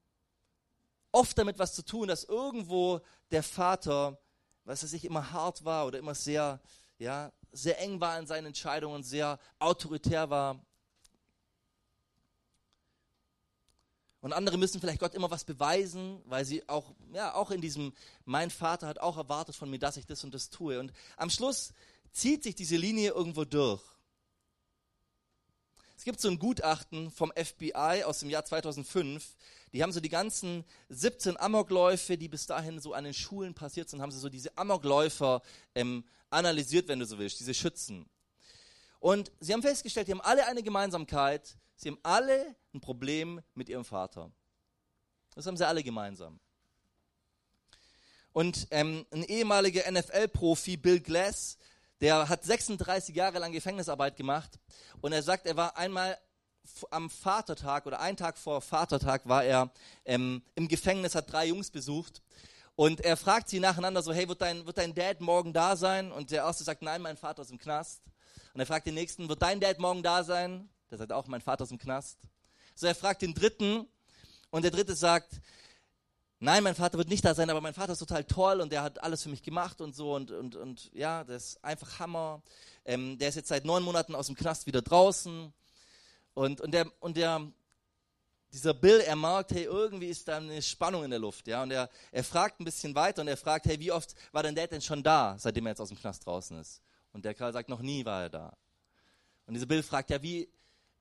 oft 1.13 1.39
damit 1.39 1.61
was 1.61 1.75
zu 1.75 1.85
tun, 1.85 2.09
dass 2.09 2.25
irgendwo 2.25 3.01
der 3.31 3.45
Vater, 3.45 4.19
was 4.65 4.83
er 4.83 4.89
sich 4.89 5.05
immer 5.05 5.31
hart 5.31 5.65
war 5.65 5.87
oder 5.87 6.01
immer 6.01 6.17
sehr, 6.17 6.61
ja, 6.99 7.33
sehr 7.57 7.81
eng 7.81 8.01
war 8.01 8.19
in 8.19 8.27
seinen 8.27 8.47
Entscheidungen, 8.47 9.03
sehr 9.03 9.39
autoritär 9.59 10.31
war. 10.31 10.65
Und 14.21 14.33
andere 14.33 14.59
müssen 14.59 14.81
vielleicht 14.81 15.01
Gott 15.01 15.15
immer 15.15 15.31
was 15.31 15.45
beweisen, 15.45 16.21
weil 16.27 16.45
sie 16.45 16.69
auch, 16.69 16.95
ja, 17.13 17.35
auch 17.35 17.51
in 17.51 17.61
diesem, 17.61 17.93
mein 18.25 18.51
Vater 18.51 18.89
hat 18.89 18.99
auch 18.99 19.17
erwartet 19.17 19.55
von 19.55 19.71
mir, 19.71 19.79
dass 19.79 19.97
ich 19.97 20.07
das 20.07 20.25
und 20.25 20.35
das 20.35 20.51
tue. 20.51 20.81
Und 20.81 20.93
am 21.17 21.31
Schluss 21.31 21.73
zieht 22.13 22.43
sich 22.43 22.55
diese 22.55 22.77
Linie 22.77 23.13
irgendwo 23.13 23.45
durch. 23.45 23.83
Es 25.97 26.05
gibt 26.05 26.21
so 26.21 26.29
ein 26.29 26.39
Gutachten 26.39 27.11
vom 27.11 27.33
FBI 27.37 28.03
aus 28.05 28.19
dem 28.19 28.31
Jahr 28.31 28.45
2005. 28.45 29.37
Die 29.73 29.83
haben 29.83 29.93
so 29.93 30.01
die 30.01 30.09
ganzen 30.09 30.65
17 30.89 31.39
Amokläufe, 31.39 32.17
die 32.17 32.29
bis 32.29 32.47
dahin 32.47 32.81
so 32.81 32.93
an 32.95 33.05
den 33.05 33.15
Schulen 33.15 33.55
passiert 33.55 33.89
sind, 33.89 34.01
haben 34.01 34.11
sie 34.11 34.19
so 34.19 34.29
diese 34.29 34.57
Amokläufer 34.57 35.43
ähm, 35.75 36.05
analysiert, 36.31 36.89
wenn 36.89 36.99
du 36.99 37.07
so 37.07 37.19
willst, 37.19 37.41
diese 37.41 37.55
Schützen. 37.55 38.09
Und 39.01 39.31
sie 39.41 39.53
haben 39.53 39.63
festgestellt, 39.63 40.09
die 40.09 40.13
haben 40.13 40.21
alle 40.21 40.47
eine 40.47 40.63
Gemeinsamkeit. 40.63 41.57
Sie 41.77 41.89
haben 41.89 41.99
alle 42.03 42.55
ein 42.75 42.81
Problem 42.81 43.43
mit 43.55 43.69
ihrem 43.69 43.85
Vater. 43.85 44.31
Das 45.35 45.47
haben 45.47 45.57
sie 45.57 45.67
alle 45.67 45.83
gemeinsam. 45.83 46.41
Und 48.33 48.67
ähm, 48.71 49.07
ein 49.13 49.23
ehemaliger 49.25 49.91
NFL-Profi, 49.91 50.77
Bill 50.77 51.01
Glass, 51.01 51.59
der 52.01 52.29
hat 52.29 52.45
36 52.45 53.15
Jahre 53.15 53.39
lang 53.39 53.53
Gefängnisarbeit 53.53 54.17
gemacht. 54.17 54.59
Und 55.01 55.13
er 55.13 55.23
sagt, 55.23 55.47
er 55.47 55.57
war 55.57 55.77
einmal 55.77 56.19
am 56.91 57.11
Vatertag 57.11 57.87
oder 57.87 58.01
einen 58.01 58.17
Tag 58.17 58.39
vor 58.39 58.61
Vatertag 58.61 59.29
war 59.29 59.45
er 59.45 59.71
ähm, 60.05 60.43
im 60.55 60.69
Gefängnis, 60.69 61.15
hat 61.15 61.33
drei 61.33 61.47
Jungs 61.47 61.71
besucht. 61.71 62.23
Und 62.75 63.01
er 63.01 63.17
fragt 63.17 63.49
sie 63.49 63.59
nacheinander 63.59 64.03
so, 64.03 64.13
hey, 64.13 64.29
wird 64.29 64.43
dein, 64.43 64.67
wird 64.67 64.77
dein 64.77 64.95
Dad 64.95 65.21
morgen 65.21 65.53
da 65.53 65.77
sein? 65.77 66.13
Und 66.13 66.31
der 66.31 66.43
erste 66.43 66.63
sagt, 66.63 66.83
nein, 66.83 67.01
mein 67.01 67.17
Vater 67.17 67.43
ist 67.43 67.51
im 67.51 67.59
Knast. 67.59 68.03
Und 68.53 68.61
er 68.61 68.67
fragt 68.67 68.87
den 68.87 68.95
nächsten, 68.95 69.29
wird 69.29 69.41
dein 69.41 69.61
Dad 69.61 69.79
morgen 69.79 70.03
da 70.03 70.25
sein? 70.25 70.69
Der 70.91 70.99
sagt 70.99 71.13
auch, 71.13 71.27
mein 71.27 71.41
Vater 71.41 71.65
ist 71.65 71.73
im 71.73 71.79
Knast. 71.79 72.19
So, 72.75 72.87
er 72.87 72.95
fragt 72.95 73.23
den 73.23 73.35
dritten 73.35 73.87
und 74.51 74.63
der 74.63 74.71
dritte 74.71 74.95
sagt, 74.95 75.41
nein, 76.39 76.63
mein 76.63 76.75
Vater 76.75 76.99
wird 76.99 77.09
nicht 77.09 77.25
da 77.25 77.35
sein, 77.35 77.49
aber 77.49 77.63
mein 77.63 77.75
Vater 77.75 77.93
ist 77.93 77.99
total 77.99 78.25
toll 78.25 78.61
und 78.61 78.71
der 78.71 78.83
hat 78.83 79.03
alles 79.03 79.23
für 79.23 79.31
mich 79.31 79.43
gemacht 79.43 79.81
und 79.81 79.95
so 79.95 80.15
und, 80.15 80.31
und, 80.31 80.57
und 80.57 80.93
ja, 80.93 81.25
der 81.25 81.37
ist 81.37 81.65
einfach 81.65 81.99
Hammer. 81.99 82.43
Ähm, 82.85 83.19
der 83.19 83.31
ist 83.31 83.37
jetzt 83.37 83.49
seit 83.49 83.65
neun 83.65 83.83
Monaten 83.83 84.15
aus 84.15 84.27
dem 84.27 84.37
Knast 84.37 84.67
wieder 84.67 84.83
draußen 84.83 85.53
und, 86.37 86.61
und, 86.61 86.71
der, 86.71 86.87
und 87.01 87.17
der, 87.17 87.51
dieser 88.53 88.75
Bill, 88.75 89.01
er 89.01 89.17
merkt, 89.17 89.53
hey, 89.53 89.65
irgendwie 89.65 90.09
ist 90.09 90.29
da 90.29 90.37
eine 90.37 90.61
Spannung 90.61 91.03
in 91.03 91.11
der 91.11 91.19
Luft, 91.19 91.49
ja, 91.49 91.63
und 91.63 91.71
er, 91.71 91.89
er 92.13 92.25
fragt 92.25 92.61
ein 92.61 92.65
bisschen 92.65 92.95
weiter 92.95 93.23
und 93.23 93.29
er 93.29 93.39
fragt, 93.39 93.65
hey, 93.65 93.81
wie 93.81 93.91
oft 93.91 94.15
war 94.33 94.43
dein 94.43 94.55
Dad 94.55 94.71
denn 94.71 94.83
schon 94.83 95.03
da, 95.03 95.37
seitdem 95.39 95.65
er 95.65 95.71
jetzt 95.71 95.81
aus 95.81 95.89
dem 95.89 95.99
Knast 95.99 96.27
draußen 96.27 96.61
ist? 96.61 96.83
Und 97.15 97.25
der 97.25 97.33
Kerl 97.33 97.55
sagt, 97.55 97.71
noch 97.71 97.81
nie 97.81 98.05
war 98.05 98.25
er 98.25 98.29
da. 98.29 98.57
Und 99.47 99.55
dieser 99.55 99.65
Bill 99.65 99.83
fragt, 99.83 100.11
ja, 100.11 100.21
wie, 100.21 100.47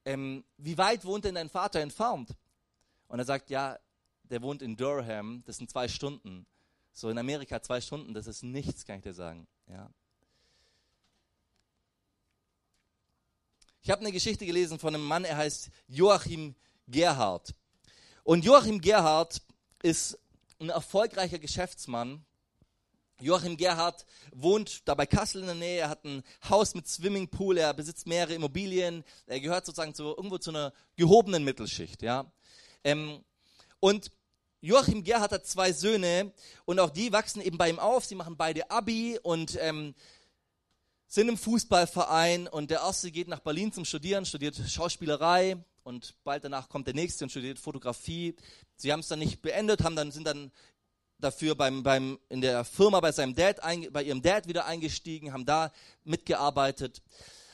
ähm, 0.06 0.46
wie 0.58 0.77
weit 0.77 1.04
wohnt 1.04 1.25
denn 1.25 1.36
dein 1.36 1.50
Vater 1.50 1.82
entfernt? 1.82 2.30
Und 3.10 3.20
er 3.20 3.25
sagt, 3.25 3.50
ja, 3.50 3.77
der 4.24 4.42
wohnt 4.42 4.62
in 4.62 4.77
Durham, 4.77 5.44
das 5.46 5.58
sind 5.58 5.70
zwei 5.70 5.89
Stunden. 5.89 6.46
So 6.94 7.10
in 7.10 7.18
Amerika 7.18 7.62
zwei 7.62 7.82
Stunden, 7.82 8.13
das 8.13 8.25
ist 8.27 8.42
nichts, 8.42 8.86
kann 8.86 9.00
ich 9.00 9.04
dir 9.04 9.13
sagen. 9.13 9.48
Ja. 9.68 9.89
Ich 13.86 13.92
habe 13.92 14.01
eine 14.01 14.12
Geschichte 14.12 14.48
gelesen 14.48 14.80
von 14.80 14.96
einem 14.96 15.06
Mann, 15.06 15.25
er 15.25 15.38
heißt 15.38 15.70
Joachim 15.88 16.56
Gerhard. 16.88 17.54
Und 18.24 18.44
Joachim 18.44 18.82
Gerhard 18.82 19.44
ist 19.84 20.18
ein 20.60 20.70
erfolgreicher 20.70 21.38
Geschäftsmann 21.38 22.25
Joachim 23.22 23.56
Gerhard 23.56 24.08
wohnt 24.34 24.82
da 24.88 24.96
bei 24.96 25.06
Kassel 25.06 25.42
in 25.42 25.46
der 25.46 25.56
Nähe, 25.56 25.80
er 25.82 25.89
hat 25.89 26.04
ein 26.04 26.24
Haus 26.50 26.74
mit 26.74 26.88
Swimmingpool, 26.88 27.60
er 27.60 27.75
besitzt 27.75 28.08
mehrere 28.08 28.34
Immobilien, 28.34 29.04
er 29.27 29.39
gehört 29.39 29.68
sozusagen 29.68 29.94
zu, 29.94 30.15
irgendwo 30.15 30.39
zu 30.39 30.50
einer 30.50 30.74
gehobenen 30.96 31.44
Mittelschicht. 31.44 32.01
Ja? 32.01 32.25
Ähm, 32.84 33.24
und 33.80 34.10
Joachim 34.62 35.04
Gerhard 35.04 35.32
hat 35.32 35.46
zwei 35.46 35.72
Söhne 35.72 36.34
und 36.65 36.80
auch 36.80 36.89
die 36.89 37.12
wachsen 37.13 37.39
eben 37.39 37.60
bei 37.60 37.70
ihm 37.70 37.77
auf, 37.77 38.04
sie 38.04 38.15
machen 38.15 38.36
beide 38.36 38.72
Abi 38.72 39.20
und 39.22 39.60
ähm, 39.62 39.94
sind 41.15 41.29
im 41.29 41.38
Fußballverein 41.38 42.50
und 42.50 42.69
der 42.72 42.81
erste 42.81 43.10
geht 43.10 43.29
nach 43.29 43.39
Berlin 43.39 43.72
zum 43.72 43.86
Studieren, 43.86 44.25
studiert 44.25 44.57
Schauspielerei 44.67 45.55
und 45.84 46.13
bald 46.25 46.43
danach 46.43 46.67
kommt 46.67 46.88
der 46.88 46.93
nächste 46.93 47.24
und 47.24 47.29
studiert 47.29 47.57
Fotografie. 47.57 48.36
Sie 48.75 48.91
haben 48.91 49.00
es 49.00 49.07
dann 49.07 49.19
nicht 49.19 49.41
beendet, 49.41 49.81
haben 49.81 49.95
dann, 49.95 50.12
sind 50.12 50.27
dann 50.27 50.51
dafür 51.17 51.55
beim, 51.55 51.84
beim, 51.84 52.19
in 52.27 52.41
der 52.41 52.65
Firma 52.65 53.00
bei, 53.00 53.13
seinem 53.13 53.34
Dad, 53.34 53.63
ein, 53.63 53.88
bei 53.93 54.03
ihrem 54.03 54.22
Dad 54.22 54.50
wieder 54.50 54.65
eingestiegen, 54.65 55.31
haben 55.31 55.45
da 55.45 55.72
mitgearbeitet. 56.03 57.01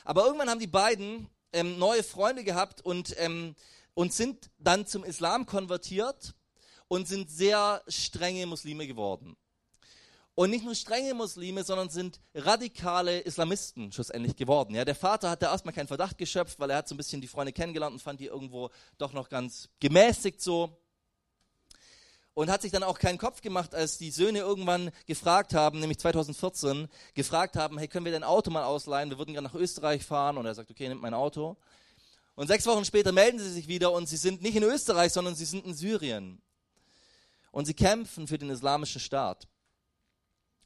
Aber 0.04 0.26
irgendwann 0.26 0.50
haben 0.50 0.58
die 0.58 0.66
beiden 0.66 1.28
ähm, 1.52 1.78
neue 1.78 2.02
Freunde 2.02 2.42
gehabt 2.42 2.80
und, 2.80 3.14
ähm, 3.18 3.54
und 3.94 4.12
sind 4.12 4.50
dann 4.58 4.88
zum 4.88 5.04
Islam 5.04 5.46
konvertiert 5.46 6.34
und 6.88 7.06
sind 7.06 7.30
sehr 7.30 7.80
strenge 7.86 8.44
Muslime 8.44 8.88
geworden. 8.88 9.36
Und 10.34 10.50
nicht 10.50 10.64
nur 10.64 10.74
strenge 10.74 11.12
Muslime, 11.12 11.62
sondern 11.62 11.90
sind 11.90 12.20
radikale 12.34 13.20
Islamisten 13.20 13.92
schlussendlich 13.92 14.34
geworden. 14.34 14.74
Ja, 14.74 14.84
der 14.84 14.94
Vater 14.94 15.28
hatte 15.28 15.46
erstmal 15.46 15.74
keinen 15.74 15.88
Verdacht 15.88 16.16
geschöpft, 16.16 16.58
weil 16.58 16.70
er 16.70 16.78
hat 16.78 16.88
so 16.88 16.94
ein 16.94 16.98
bisschen 16.98 17.20
die 17.20 17.28
Freunde 17.28 17.52
kennengelernt 17.52 17.92
und 17.92 18.00
fand 18.00 18.18
die 18.18 18.26
irgendwo 18.26 18.70
doch 18.96 19.12
noch 19.12 19.28
ganz 19.28 19.68
gemäßigt 19.80 20.40
so 20.40 20.82
und 22.34 22.50
hat 22.50 22.62
sich 22.62 22.72
dann 22.72 22.82
auch 22.82 22.98
keinen 22.98 23.18
Kopf 23.18 23.42
gemacht, 23.42 23.74
als 23.74 23.98
die 23.98 24.10
Söhne 24.10 24.38
irgendwann 24.38 24.90
gefragt 25.06 25.54
haben, 25.54 25.80
nämlich 25.80 25.98
2014, 25.98 26.88
gefragt 27.14 27.56
haben, 27.56 27.78
hey, 27.78 27.88
können 27.88 28.04
wir 28.04 28.12
dein 28.12 28.24
Auto 28.24 28.50
mal 28.50 28.64
ausleihen? 28.64 29.10
Wir 29.10 29.18
würden 29.18 29.34
gerne 29.34 29.48
nach 29.48 29.54
Österreich 29.54 30.04
fahren. 30.04 30.38
Und 30.38 30.46
er 30.46 30.54
sagt, 30.54 30.70
okay, 30.70 30.88
nimmt 30.88 31.02
mein 31.02 31.14
Auto. 31.14 31.56
Und 32.34 32.46
sechs 32.46 32.66
Wochen 32.66 32.86
später 32.86 33.12
melden 33.12 33.38
sie 33.38 33.50
sich 33.50 33.68
wieder 33.68 33.92
und 33.92 34.08
sie 34.08 34.16
sind 34.16 34.40
nicht 34.40 34.56
in 34.56 34.62
Österreich, 34.62 35.12
sondern 35.12 35.34
sie 35.34 35.44
sind 35.44 35.66
in 35.66 35.74
Syrien. 35.74 36.40
Und 37.50 37.66
sie 37.66 37.74
kämpfen 37.74 38.26
für 38.26 38.38
den 38.38 38.48
islamischen 38.48 39.00
Staat. 39.00 39.46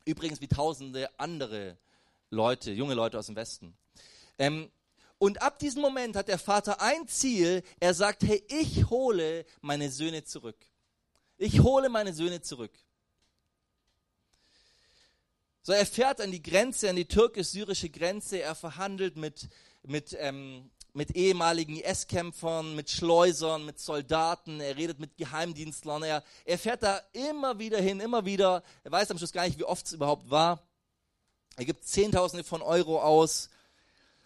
Übrigens 0.07 0.41
wie 0.41 0.49
tausende 0.49 1.11
andere 1.19 1.77
Leute, 2.31 2.71
junge 2.71 2.95
Leute 2.95 3.19
aus 3.19 3.27
dem 3.27 3.37
Westen. 3.37 3.77
Ähm, 4.39 4.71
und 5.19 5.43
ab 5.43 5.59
diesem 5.59 5.83
Moment 5.83 6.15
hat 6.15 6.29
der 6.29 6.39
Vater 6.39 6.81
ein 6.81 7.09
Ziel. 7.09 7.63
Er 7.81 7.93
sagt, 7.93 8.23
hey, 8.23 8.43
ich 8.49 8.89
hole 8.89 9.45
meine 9.61 9.91
Söhne 9.91 10.23
zurück. 10.23 10.57
Ich 11.39 11.61
hole 11.61 11.89
meine 11.89 12.15
Söhne 12.15 12.41
zurück. 12.41 12.73
So, 15.63 15.73
er 15.73 15.87
fährt 15.87 16.21
an 16.21 16.31
die 16.31 16.43
Grenze, 16.43 16.89
an 16.89 16.97
die 16.97 17.09
türkisch-syrische 17.09 17.91
Grenze. 17.91 18.41
Er 18.41 18.55
verhandelt 18.55 19.17
mit, 19.17 19.49
mit, 19.83 20.17
ähm, 20.21 20.71
mit 20.97 21.15
ehemaligen 21.15 21.77
IS-Kämpfern, 21.77 22.75
mit 22.75 22.91
Schleusern, 22.91 23.67
mit 23.67 23.79
Soldaten. 23.79 24.61
Er 24.61 24.77
redet 24.77 24.99
mit 24.99 25.19
Geheimdienstlern. 25.19 26.03
Er, 26.03 26.25
er 26.47 26.59
fährt 26.59 26.83
da 26.83 27.03
immer 27.13 27.59
wieder 27.59 27.79
hin, 27.79 28.01
immer 28.01 28.25
wieder. 28.25 28.63
Er 28.83 28.93
weiß 28.93 29.11
am 29.11 29.19
Schluss 29.19 29.33
gar 29.33 29.45
nicht, 29.45 29.59
wie 29.59 29.65
oft 29.65 29.85
es 29.85 29.93
überhaupt 29.93 30.31
war. 30.31 30.63
Er 31.57 31.67
gibt 31.67 31.85
Zehntausende 31.87 32.45
von 32.45 32.63
Euro 32.63 33.03
aus. 33.03 33.51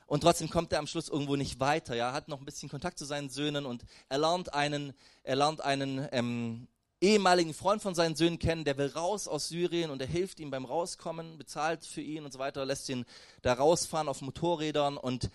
Und 0.06 0.20
trotzdem 0.20 0.48
kommt 0.48 0.72
er 0.72 0.78
am 0.78 0.86
Schluss 0.86 1.08
irgendwo 1.08 1.34
nicht 1.34 1.58
weiter. 1.58 1.96
Ja, 1.96 2.10
er 2.10 2.12
hat 2.12 2.28
noch 2.28 2.38
ein 2.38 2.44
bisschen 2.44 2.68
Kontakt 2.68 3.00
zu 3.00 3.04
seinen 3.04 3.30
Söhnen 3.30 3.66
und 3.66 3.84
er 4.08 4.18
lernt 4.18 4.54
einen, 4.54 4.94
er 5.24 5.36
lernt 5.36 5.60
einen 5.60 6.08
ähm, 6.12 6.68
ehemaligen 7.00 7.54
Freund 7.54 7.82
von 7.82 7.96
seinen 7.96 8.14
Söhnen 8.14 8.38
kennen, 8.38 8.64
der 8.64 8.78
will 8.78 8.88
raus 8.88 9.26
aus 9.26 9.48
Syrien 9.48 9.90
und 9.90 10.00
er 10.02 10.08
hilft 10.08 10.38
ihm 10.38 10.50
beim 10.50 10.64
Rauskommen, 10.64 11.36
bezahlt 11.36 11.84
für 11.84 12.00
ihn 12.00 12.24
und 12.24 12.32
so 12.32 12.38
weiter, 12.38 12.64
lässt 12.64 12.88
ihn 12.88 13.06
da 13.42 13.54
rausfahren 13.54 14.08
auf 14.08 14.20
Motorrädern 14.20 14.96
und 14.96 15.30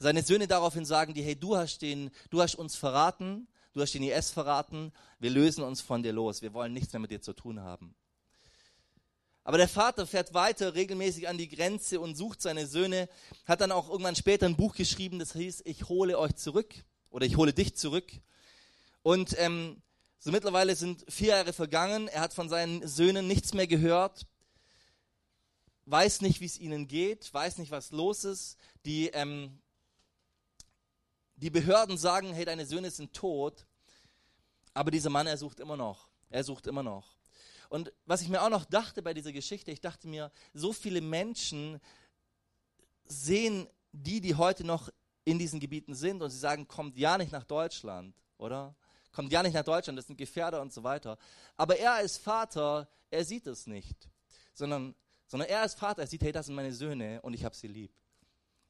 seine 0.00 0.22
Söhne 0.22 0.48
daraufhin 0.48 0.86
sagen 0.86 1.12
die, 1.12 1.22
hey, 1.22 1.36
du 1.36 1.56
hast 1.56 1.82
den, 1.82 2.10
du 2.30 2.40
hast 2.40 2.54
uns 2.54 2.74
verraten, 2.74 3.46
du 3.74 3.82
hast 3.82 3.92
den 3.92 4.02
IS 4.02 4.30
verraten, 4.30 4.92
wir 5.18 5.30
lösen 5.30 5.62
uns 5.62 5.82
von 5.82 6.02
dir 6.02 6.12
los, 6.12 6.40
wir 6.40 6.54
wollen 6.54 6.72
nichts 6.72 6.92
mehr 6.92 7.00
mit 7.00 7.10
dir 7.10 7.20
zu 7.20 7.34
tun 7.34 7.60
haben. 7.60 7.94
Aber 9.44 9.58
der 9.58 9.68
Vater 9.68 10.06
fährt 10.06 10.32
weiter 10.32 10.74
regelmäßig 10.74 11.28
an 11.28 11.36
die 11.36 11.48
Grenze 11.48 12.00
und 12.00 12.14
sucht 12.14 12.40
seine 12.40 12.66
Söhne, 12.66 13.10
hat 13.44 13.60
dann 13.60 13.72
auch 13.72 13.90
irgendwann 13.90 14.16
später 14.16 14.46
ein 14.46 14.56
Buch 14.56 14.74
geschrieben, 14.74 15.18
das 15.18 15.34
hieß, 15.34 15.62
ich 15.66 15.88
hole 15.88 16.18
euch 16.18 16.34
zurück 16.34 16.74
oder 17.10 17.26
ich 17.26 17.36
hole 17.36 17.52
dich 17.52 17.76
zurück. 17.76 18.10
Und 19.02 19.34
ähm, 19.38 19.82
so 20.18 20.30
mittlerweile 20.30 20.76
sind 20.76 21.04
vier 21.12 21.28
Jahre 21.28 21.52
vergangen, 21.52 22.08
er 22.08 22.22
hat 22.22 22.32
von 22.32 22.48
seinen 22.48 22.86
Söhnen 22.88 23.26
nichts 23.26 23.52
mehr 23.52 23.66
gehört, 23.66 24.26
weiß 25.84 26.22
nicht, 26.22 26.40
wie 26.40 26.46
es 26.46 26.58
ihnen 26.58 26.88
geht, 26.88 27.32
weiß 27.34 27.58
nicht, 27.58 27.70
was 27.70 27.90
los 27.90 28.24
ist. 28.24 28.56
Die, 28.86 29.08
ähm, 29.08 29.58
die 31.40 31.50
Behörden 31.50 31.96
sagen, 31.96 32.32
hey, 32.32 32.44
deine 32.44 32.66
Söhne 32.66 32.90
sind 32.90 33.12
tot, 33.12 33.66
aber 34.74 34.90
dieser 34.90 35.10
Mann, 35.10 35.26
er 35.26 35.36
sucht 35.36 35.60
immer 35.60 35.76
noch. 35.76 36.08
Er 36.28 36.44
sucht 36.44 36.66
immer 36.66 36.82
noch. 36.82 37.16
Und 37.68 37.92
was 38.06 38.22
ich 38.22 38.28
mir 38.28 38.42
auch 38.42 38.50
noch 38.50 38.64
dachte 38.64 39.02
bei 39.02 39.14
dieser 39.14 39.32
Geschichte, 39.32 39.70
ich 39.70 39.80
dachte 39.80 40.08
mir, 40.08 40.30
so 40.54 40.72
viele 40.72 41.00
Menschen 41.00 41.80
sehen 43.04 43.68
die, 43.92 44.20
die 44.20 44.34
heute 44.34 44.64
noch 44.64 44.88
in 45.24 45.38
diesen 45.38 45.60
Gebieten 45.60 45.94
sind 45.94 46.22
und 46.22 46.30
sie 46.30 46.38
sagen, 46.38 46.68
kommt 46.68 46.96
ja 46.96 47.18
nicht 47.18 47.32
nach 47.32 47.44
Deutschland, 47.44 48.14
oder? 48.38 48.74
kommt 49.12 49.32
ja 49.32 49.42
nicht 49.42 49.54
nach 49.54 49.64
Deutschland, 49.64 49.98
das 49.98 50.06
sind 50.06 50.16
Gefährder 50.16 50.60
und 50.60 50.72
so 50.72 50.82
weiter. 50.82 51.18
Aber 51.56 51.76
er 51.78 51.94
als 51.94 52.16
Vater, 52.16 52.88
er 53.10 53.24
sieht 53.24 53.46
es 53.46 53.66
nicht, 53.66 54.08
sondern, 54.52 54.94
sondern 55.26 55.48
er 55.48 55.60
als 55.62 55.74
Vater, 55.74 56.02
er 56.02 56.06
sieht, 56.06 56.22
hey, 56.22 56.32
das 56.32 56.46
sind 56.46 56.54
meine 56.54 56.72
Söhne 56.72 57.20
und 57.22 57.34
ich 57.34 57.44
habe 57.44 57.54
sie 57.54 57.68
lieb. 57.68 57.92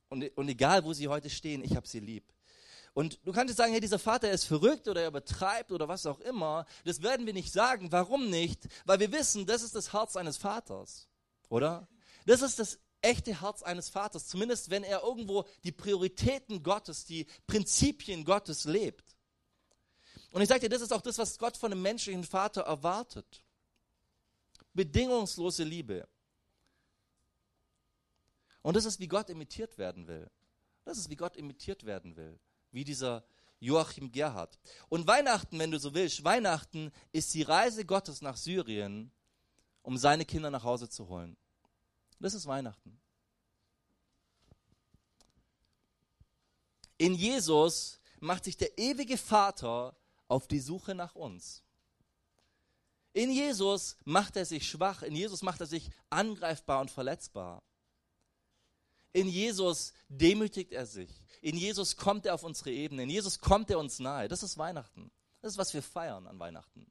Und, 0.09 0.37
und 0.37 0.49
egal, 0.49 0.85
wo 0.85 0.93
sie 0.93 1.09
heute 1.09 1.31
stehen, 1.31 1.63
ich 1.63 1.77
habe 1.77 1.87
sie 1.87 2.01
lieb. 2.01 2.25
Und 2.93 3.21
du 3.25 3.33
kannst 3.33 3.57
sagen, 3.57 3.73
hey, 3.73 3.81
dieser 3.81 3.99
Vater 3.99 4.31
ist 4.31 4.45
verrückt 4.45 4.89
oder 4.89 5.03
er 5.03 5.09
übertreibt 5.09 5.71
oder 5.71 5.87
was 5.89 6.07
auch 6.07 6.21
immer. 6.21 6.67
Das 6.85 7.03
werden 7.03 7.27
wir 7.27 7.33
nicht 7.33 7.53
sagen. 7.53 7.93
Warum 7.93 8.31
nicht? 8.31 8.69
Weil 8.85 8.99
wir 8.99 9.13
wissen, 9.13 9.47
das 9.47 9.63
ist 9.63 9.75
das 9.75 9.93
Herz 9.93 10.17
eines 10.17 10.37
Vaters. 10.37 11.09
Oder? 11.49 11.89
Das 12.27 12.43
ist 12.43 12.59
das 12.59 12.79
echte 13.01 13.41
Herz 13.41 13.63
eines 13.63 13.89
Vaters. 13.89 14.27
Zumindest 14.27 14.71
wenn 14.71 14.83
er 14.83 15.03
irgendwo 15.03 15.45
die 15.63 15.73
Prioritäten 15.73 16.63
Gottes, 16.63 17.05
die 17.05 17.27
Prinzipien 17.47 18.25
Gottes 18.25 18.65
lebt. 18.65 19.17
Und 20.33 20.43
ich 20.43 20.49
sage 20.49 20.61
dir, 20.61 20.69
das 20.69 20.83
ist 20.83 20.93
auch 20.93 21.01
das, 21.01 21.19
was 21.19 21.39
Gott 21.39 21.57
von 21.57 21.73
einem 21.73 21.83
menschlichen 21.83 22.25
Vater 22.25 22.63
erwartet. 22.63 23.45
Bedingungslose 24.75 25.65
Liebe. 25.65 26.09
Und 28.63 28.77
das 28.77 28.85
ist, 28.85 29.01
wie 29.01 29.09
Gott 29.09 29.31
imitiert 29.31 29.79
werden 29.79 30.07
will. 30.07 30.31
Das 30.85 30.99
ist, 30.99 31.09
wie 31.09 31.17
Gott 31.17 31.37
imitiert 31.37 31.85
werden 31.85 32.17
will. 32.17 32.39
Wie 32.73 32.85
dieser 32.85 33.25
Joachim 33.59 34.11
Gerhard. 34.11 34.59
Und 34.89 35.07
Weihnachten, 35.07 35.59
wenn 35.59 35.71
du 35.71 35.79
so 35.79 35.95
willst, 35.95 36.25
Weihnachten 36.25 36.91
ist 37.13 37.33
die 37.35 37.43
Reise 37.43 37.85
Gottes 37.85 38.23
nach 38.23 38.37
Syrien, 38.37 39.13
um 39.83 39.99
seine 39.99 40.25
Kinder 40.25 40.51
nach 40.51 40.65
Hause 40.65 40.89
zu 40.89 41.09
holen. 41.09 41.37
Das 42.19 42.35
ist 42.35 42.47
Weihnachten. 42.47 42.99
In 46.97 47.15
Jesus 47.15 47.99
macht 48.19 48.45
sich 48.45 48.57
der 48.57 48.77
ewige 48.79 49.17
Vater 49.17 49.97
auf 50.29 50.47
die 50.47 50.61
Suche 50.61 50.95
nach 50.95 51.15
uns. 51.15 51.63
In 53.13 53.31
Jesus 53.31 53.97
macht 54.05 54.37
er 54.37 54.45
sich 54.45 54.69
schwach, 54.69 55.03
in 55.03 55.17
Jesus 55.17 55.43
macht 55.43 55.61
er 55.61 55.67
sich 55.67 55.91
angreifbar 56.11 56.81
und 56.81 56.91
verletzbar. 56.91 57.63
In 59.13 59.29
Jesus 59.29 59.93
demütigt 60.09 60.73
er 60.73 60.87
sich. 60.87 61.11
In 61.41 61.57
Jesus 61.57 61.97
kommt 61.97 62.27
er 62.27 62.35
auf 62.35 62.43
unsere 62.43 62.71
Ebene. 62.71 63.05
In 63.05 63.11
Jesus 63.11 63.41
kommt 63.41 63.71
er 63.71 63.79
uns 63.79 63.99
nahe. 63.99 64.29
Das 64.29 64.43
ist 64.43 64.59
Weihnachten. 64.59 65.11
Das 65.41 65.53
ist, 65.53 65.59
was 65.59 65.73
wir 65.73 65.83
feiern 65.83 66.27
an 66.27 66.39
Weihnachten. 66.39 66.87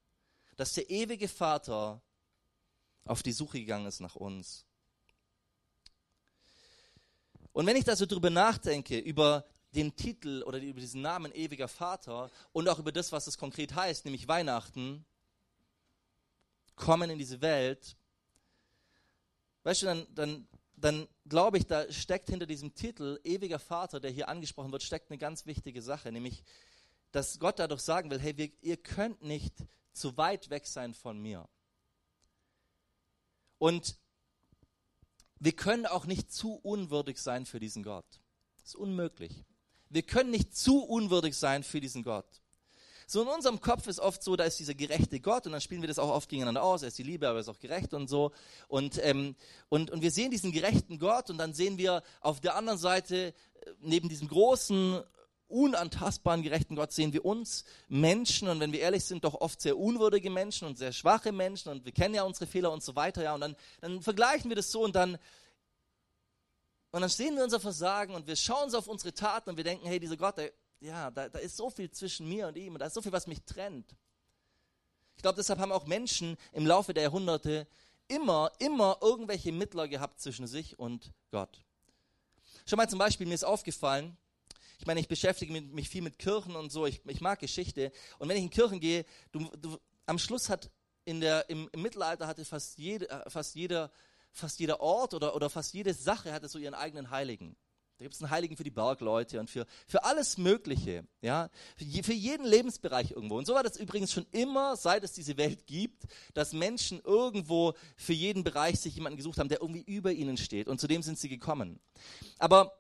Dass 0.56 0.74
der 0.74 0.89
ewige 0.89 1.27
Vater 1.27 2.01
auf 3.06 3.22
die 3.22 3.32
Suche 3.32 3.60
gegangen 3.60 3.86
ist 3.86 4.00
nach 4.00 4.15
uns. 4.15 4.65
Und 7.53 7.65
wenn 7.65 7.75
ich 7.75 7.84
da 7.84 7.96
so 7.96 8.06
drüber 8.06 8.29
nachdenke, 8.29 8.98
über 8.98 9.46
den 9.75 9.96
Titel 9.96 10.44
oder 10.44 10.60
über 10.60 10.79
diesen 10.79 11.01
Namen 11.01 11.32
ewiger 11.34 11.68
Vater 11.68 12.32
und 12.51 12.68
auch 12.68 12.79
über 12.79 12.91
das, 12.91 13.12
was 13.12 13.27
es 13.27 13.38
konkret 13.38 13.75
heißt, 13.75 14.06
nämlich 14.06 14.27
Weihnachten, 14.27 15.06
kommen 16.75 17.10
in 17.12 17.20
diese 17.20 17.41
Welt, 17.41 17.98
weißt 19.63 19.84
du, 19.84 19.86
dann, 19.86 20.08
dann 20.15 20.48
dann 20.82 21.08
glaube 21.29 21.57
ich, 21.57 21.65
da 21.65 21.89
steckt 21.91 22.29
hinter 22.29 22.45
diesem 22.45 22.74
Titel 22.74 23.19
ewiger 23.24 23.59
Vater, 23.59 24.00
der 24.00 24.12
hier 24.12 24.27
angesprochen 24.27 24.71
wird, 24.71 24.83
steckt 24.83 25.09
eine 25.09 25.17
ganz 25.17 25.45
wichtige 25.45 25.81
Sache, 25.81 26.12
nämlich, 26.12 26.43
dass 27.12 27.39
Gott 27.39 27.59
dadurch 27.59 27.81
sagen 27.81 28.09
will, 28.09 28.19
hey, 28.19 28.38
wir, 28.38 28.51
ihr 28.62 28.77
könnt 28.77 29.21
nicht 29.21 29.53
zu 29.93 30.17
weit 30.17 30.50
weg 30.50 30.65
sein 30.67 30.93
von 30.93 31.19
mir. 31.19 31.48
Und 33.57 33.98
wir 35.39 35.53
können 35.53 35.86
auch 35.86 36.05
nicht 36.05 36.31
zu 36.31 36.55
unwürdig 36.55 37.17
sein 37.17 37.45
für 37.45 37.59
diesen 37.59 37.83
Gott. 37.83 38.05
Das 38.57 38.69
ist 38.69 38.75
unmöglich. 38.75 39.45
Wir 39.89 40.03
können 40.03 40.31
nicht 40.31 40.55
zu 40.55 40.83
unwürdig 40.83 41.36
sein 41.36 41.63
für 41.63 41.79
diesen 41.79 42.03
Gott. 42.03 42.41
So 43.12 43.24
in 43.24 43.28
unserem 43.28 43.60
Kopf 43.60 43.88
ist 43.88 44.00
oft 44.00 44.22
so, 44.22 44.36
da 44.36 44.44
ist 44.44 44.60
dieser 44.60 44.75
gerechte 44.75 45.20
Gott 45.20 45.48
und 45.48 45.54
dann 45.54 45.62
spielen 45.62 45.82
wir 45.82 45.88
das 45.88 45.98
auch 45.98 46.12
oft 46.12 46.30
gegeneinander 46.30 46.62
aus. 46.62 46.84
Er 46.84 46.89
ist 46.89 46.98
die 47.00 47.04
Liebe, 47.04 47.28
aber 47.28 47.39
er 47.39 47.42
ist 47.42 47.50
auch 47.50 47.58
gerecht 47.58 47.96
und 47.96 48.08
so. 48.08 48.32
Und, 48.68 49.04
ähm, 49.04 49.36
und, 49.68 49.89
und 49.89 50.04
wir 50.04 50.12
sehen 50.12 50.30
diesen 50.30 50.51
gerechten 50.51 51.00
Gott 51.00 51.32
und 51.32 51.39
dann 51.39 51.56
sehen 51.56 51.80
wir 51.80 52.04
auf 52.22 52.39
der 52.39 52.56
anderen 52.56 52.78
Seite, 52.78 53.16
äh, 53.16 53.34
neben 53.82 54.10
diesem 54.10 54.28
großen, 54.28 55.01
unantastbaren, 55.48 56.44
gerechten 56.44 56.75
Gott 56.75 56.92
sehen 56.92 57.12
wir 57.12 57.25
uns 57.25 57.63
Menschen 57.88 58.48
und 58.48 58.60
wenn 58.60 58.74
wir 58.74 58.82
ehrlich 58.82 59.04
sind, 59.04 59.24
doch 59.24 59.34
oft 59.42 59.60
sehr 59.60 59.80
unwürdige 59.80 60.30
Menschen 60.30 60.67
und 60.67 60.78
sehr 60.78 60.91
schwache 60.91 61.32
Menschen 61.32 61.72
und 61.72 61.86
wir 61.86 61.91
kennen 61.91 62.13
ja 62.13 62.22
unsere 62.22 62.45
Fehler 62.45 62.72
und 62.72 62.84
so 62.84 62.95
weiter, 62.95 63.24
ja, 63.24 63.34
und 63.34 63.41
dann, 63.41 63.56
dann 63.82 64.04
vergleichen 64.04 64.52
wir 64.52 64.56
das 64.56 64.69
so 64.69 64.84
und 64.84 64.95
dann, 64.95 65.17
und 66.91 67.02
dann 67.02 67.10
sehen 67.10 67.36
wir 67.36 67.43
unser 67.43 67.60
Versagen 67.60 68.13
und 68.13 68.28
wir 68.28 68.36
schauen 68.36 68.69
so 68.69 68.78
auf 68.78 68.88
unsere 68.88 69.15
Taten 69.15 69.50
und 69.50 69.58
wir 69.58 69.63
denken, 69.63 69.88
hey, 69.88 70.00
dieser 70.00 70.17
Gott, 70.17 70.38
der, 70.38 70.52
ja, 70.80 71.12
da, 71.12 71.30
da 71.30 71.39
ist 71.39 71.58
so 71.58 71.70
viel 71.70 71.92
zwischen 71.92 72.28
mir 72.28 72.48
und 72.48 72.58
ihm 72.58 72.74
und 72.74 72.80
da 72.80 72.88
ist 72.88 72.94
so 72.94 73.02
viel, 73.02 73.12
was 73.12 73.28
mich 73.28 73.42
trennt. 73.44 73.96
Ich 75.15 75.22
glaube, 75.22 75.36
deshalb 75.36 75.60
haben 75.60 75.72
auch 75.72 75.86
Menschen 75.86 76.38
im 76.54 76.65
Laufe 76.65 76.94
der 76.94 77.04
Jahrhunderte 77.04 77.68
immer, 78.08 78.52
immer 78.60 78.98
irgendwelche 79.02 79.52
Mittler 79.52 79.88
gehabt 79.88 80.20
zwischen 80.20 80.48
sich 80.48 80.80
und 80.80 81.12
Gott. 81.32 81.63
Schon 82.65 82.78
mal 82.78 82.89
zum 82.89 83.00
Beispiel, 83.00 83.28
mir 83.28 83.34
ist 83.34 83.44
aufgefallen, 83.44 84.18
ich 84.80 84.88
meine, 84.88 85.02
ich 85.02 85.10
beschäftige 85.10 85.52
mich 85.52 85.89
viel 85.89 86.02
mit 86.02 86.20
Kirchen 86.20 86.56
und 86.56 86.72
so, 86.72 86.86
ich, 86.86 87.02
ich 87.06 87.20
mag 87.20 87.39
Geschichte. 87.39 87.92
Und 88.18 88.30
wenn 88.30 88.38
ich 88.38 88.44
in 88.44 88.50
Kirchen 88.50 88.80
gehe, 88.80 89.06
du, 89.34 89.50
du, 89.58 89.78
am 90.06 90.18
Schluss 90.18 90.50
hat 90.50 90.72
in 91.04 91.20
der, 91.20 91.50
im, 91.50 91.70
im 91.74 91.82
Mittelalter 91.82 92.28
hatte 92.28 92.46
fast, 92.46 92.78
jede, 92.78 93.10
äh, 93.10 93.30
fast, 93.30 93.56
jeder, 93.56 93.92
fast 94.32 94.60
jeder 94.60 94.80
Ort 94.80 95.13
oder, 95.13 95.36
oder 95.36 95.50
fast 95.50 95.74
jede 95.74 95.94
Sache 95.94 96.32
hatte 96.32 96.48
so 96.48 96.60
ihren 96.60 96.76
eigenen 96.76 97.10
Heiligen. 97.10 97.58
Da 97.99 98.05
gibt 98.05 98.15
es 98.15 98.21
einen 98.21 98.31
Heiligen 98.31 98.55
für 98.55 98.63
die 98.63 98.71
Bergleute 98.71 99.41
und 99.41 99.49
für, 99.49 99.65
für 99.85 100.05
alles 100.05 100.38
Mögliche, 100.38 101.03
ja, 101.21 101.49
für, 101.75 102.13
jeden 102.13 102.45
Lebensbereich 102.45 103.12
irgendwo. 103.12 103.38
Und 103.38 103.45
so 103.45 103.55
war 103.55 103.62
das 103.62 103.75
übrigens 103.75 104.13
schon 104.13 104.25
immer, 104.31 104.77
seit 104.77 105.03
es 105.03 105.12
diese 105.12 105.35
Welt 105.35 105.67
gibt, 105.67 106.03
dass 106.33 106.53
Menschen 106.53 107.01
irgendwo 107.01 107.73
für 107.97 108.13
jeden 108.13 108.45
Bereich 108.45 108.79
sich 108.79 108.95
jemanden 108.95 109.17
gesucht 109.17 109.38
haben, 109.38 109.49
der 109.49 109.59
irgendwie 109.59 109.81
über 109.81 110.13
ihnen 110.13 110.38
steht. 110.38 110.69
Und 110.69 110.79
zu 110.79 110.88
dem 110.88 111.03
sind 111.03 111.19
sie 111.19 111.27
gekommen. 111.27 111.81
Aber 112.38 112.71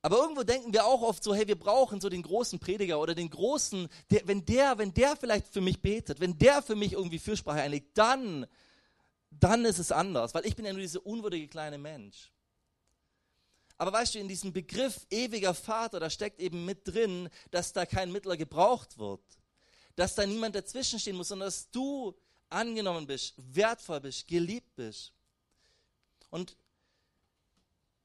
aber 0.00 0.18
irgendwo 0.18 0.44
denken 0.44 0.72
wir 0.72 0.86
auch 0.86 1.02
oft 1.02 1.24
so, 1.24 1.34
hey, 1.34 1.48
wir 1.48 1.58
brauchen 1.58 2.00
so 2.00 2.08
den 2.08 2.22
großen 2.22 2.60
Prediger 2.60 3.00
oder 3.00 3.16
den 3.16 3.28
großen, 3.28 3.88
der, 4.12 4.28
wenn 4.28 4.44
der, 4.44 4.78
wenn 4.78 4.94
der 4.94 5.16
vielleicht 5.16 5.48
für 5.48 5.60
mich 5.60 5.82
betet, 5.82 6.20
wenn 6.20 6.38
der 6.38 6.62
für 6.62 6.76
mich 6.76 6.92
irgendwie 6.92 7.18
Fürsprache 7.18 7.60
einlegt, 7.60 7.98
dann, 7.98 8.46
dann 9.32 9.64
ist 9.64 9.80
es 9.80 9.90
anders, 9.90 10.32
weil 10.32 10.46
ich 10.46 10.54
bin 10.54 10.64
ja 10.64 10.72
nur 10.72 10.80
dieser 10.80 11.04
unwürdige 11.04 11.48
kleine 11.48 11.78
Mensch. 11.78 12.30
Aber 13.78 13.92
weißt 13.92 14.16
du, 14.16 14.18
in 14.18 14.26
diesem 14.26 14.52
Begriff 14.52 15.06
ewiger 15.08 15.54
Vater, 15.54 16.00
da 16.00 16.10
steckt 16.10 16.40
eben 16.40 16.64
mit 16.64 16.86
drin, 16.86 17.30
dass 17.52 17.72
da 17.72 17.86
kein 17.86 18.10
Mittler 18.10 18.36
gebraucht 18.36 18.98
wird. 18.98 19.22
Dass 19.94 20.16
da 20.16 20.26
niemand 20.26 20.56
dazwischenstehen 20.56 21.16
muss, 21.16 21.28
sondern 21.28 21.46
dass 21.46 21.70
du 21.70 22.14
angenommen 22.50 23.06
bist, 23.06 23.34
wertvoll 23.36 24.00
bist, 24.00 24.26
geliebt 24.26 24.74
bist. 24.74 25.12
Und 26.30 26.56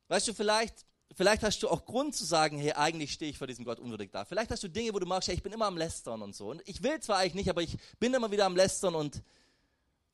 weißt 0.09 0.27
du, 0.27 0.33
vielleicht, 0.35 0.85
vielleicht 1.15 1.41
hast 1.41 1.63
du 1.63 1.69
auch 1.69 1.85
Grund 1.85 2.15
zu 2.15 2.23
sagen, 2.23 2.59
hey, 2.59 2.73
eigentlich 2.73 3.13
stehe 3.13 3.31
ich 3.31 3.37
vor 3.39 3.47
diesem 3.47 3.65
Gott 3.65 3.79
unwürdig 3.79 4.11
da. 4.11 4.25
Vielleicht 4.25 4.51
hast 4.51 4.61
du 4.61 4.67
Dinge, 4.67 4.93
wo 4.93 4.99
du 4.99 5.07
magst, 5.07 5.27
hey, 5.27 5.35
ich 5.35 5.43
bin 5.43 5.53
immer 5.53 5.65
am 5.65 5.77
Lästern 5.77 6.21
und 6.21 6.35
so. 6.35 6.51
Und 6.51 6.61
ich 6.67 6.83
will 6.83 6.99
zwar 6.99 7.17
eigentlich 7.17 7.33
nicht, 7.33 7.49
aber 7.49 7.63
ich 7.63 7.77
bin 7.99 8.13
immer 8.13 8.29
wieder 8.29 8.45
am 8.45 8.55
Lästern 8.55 8.93
und, 8.93 9.23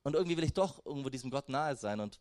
und 0.03 0.13
irgendwie 0.13 0.37
will 0.37 0.45
ich 0.45 0.53
doch 0.53 0.85
irgendwo 0.85 1.09
diesem 1.09 1.31
Gott 1.31 1.49
nahe 1.49 1.75
sein. 1.75 1.99
Und 1.99 2.19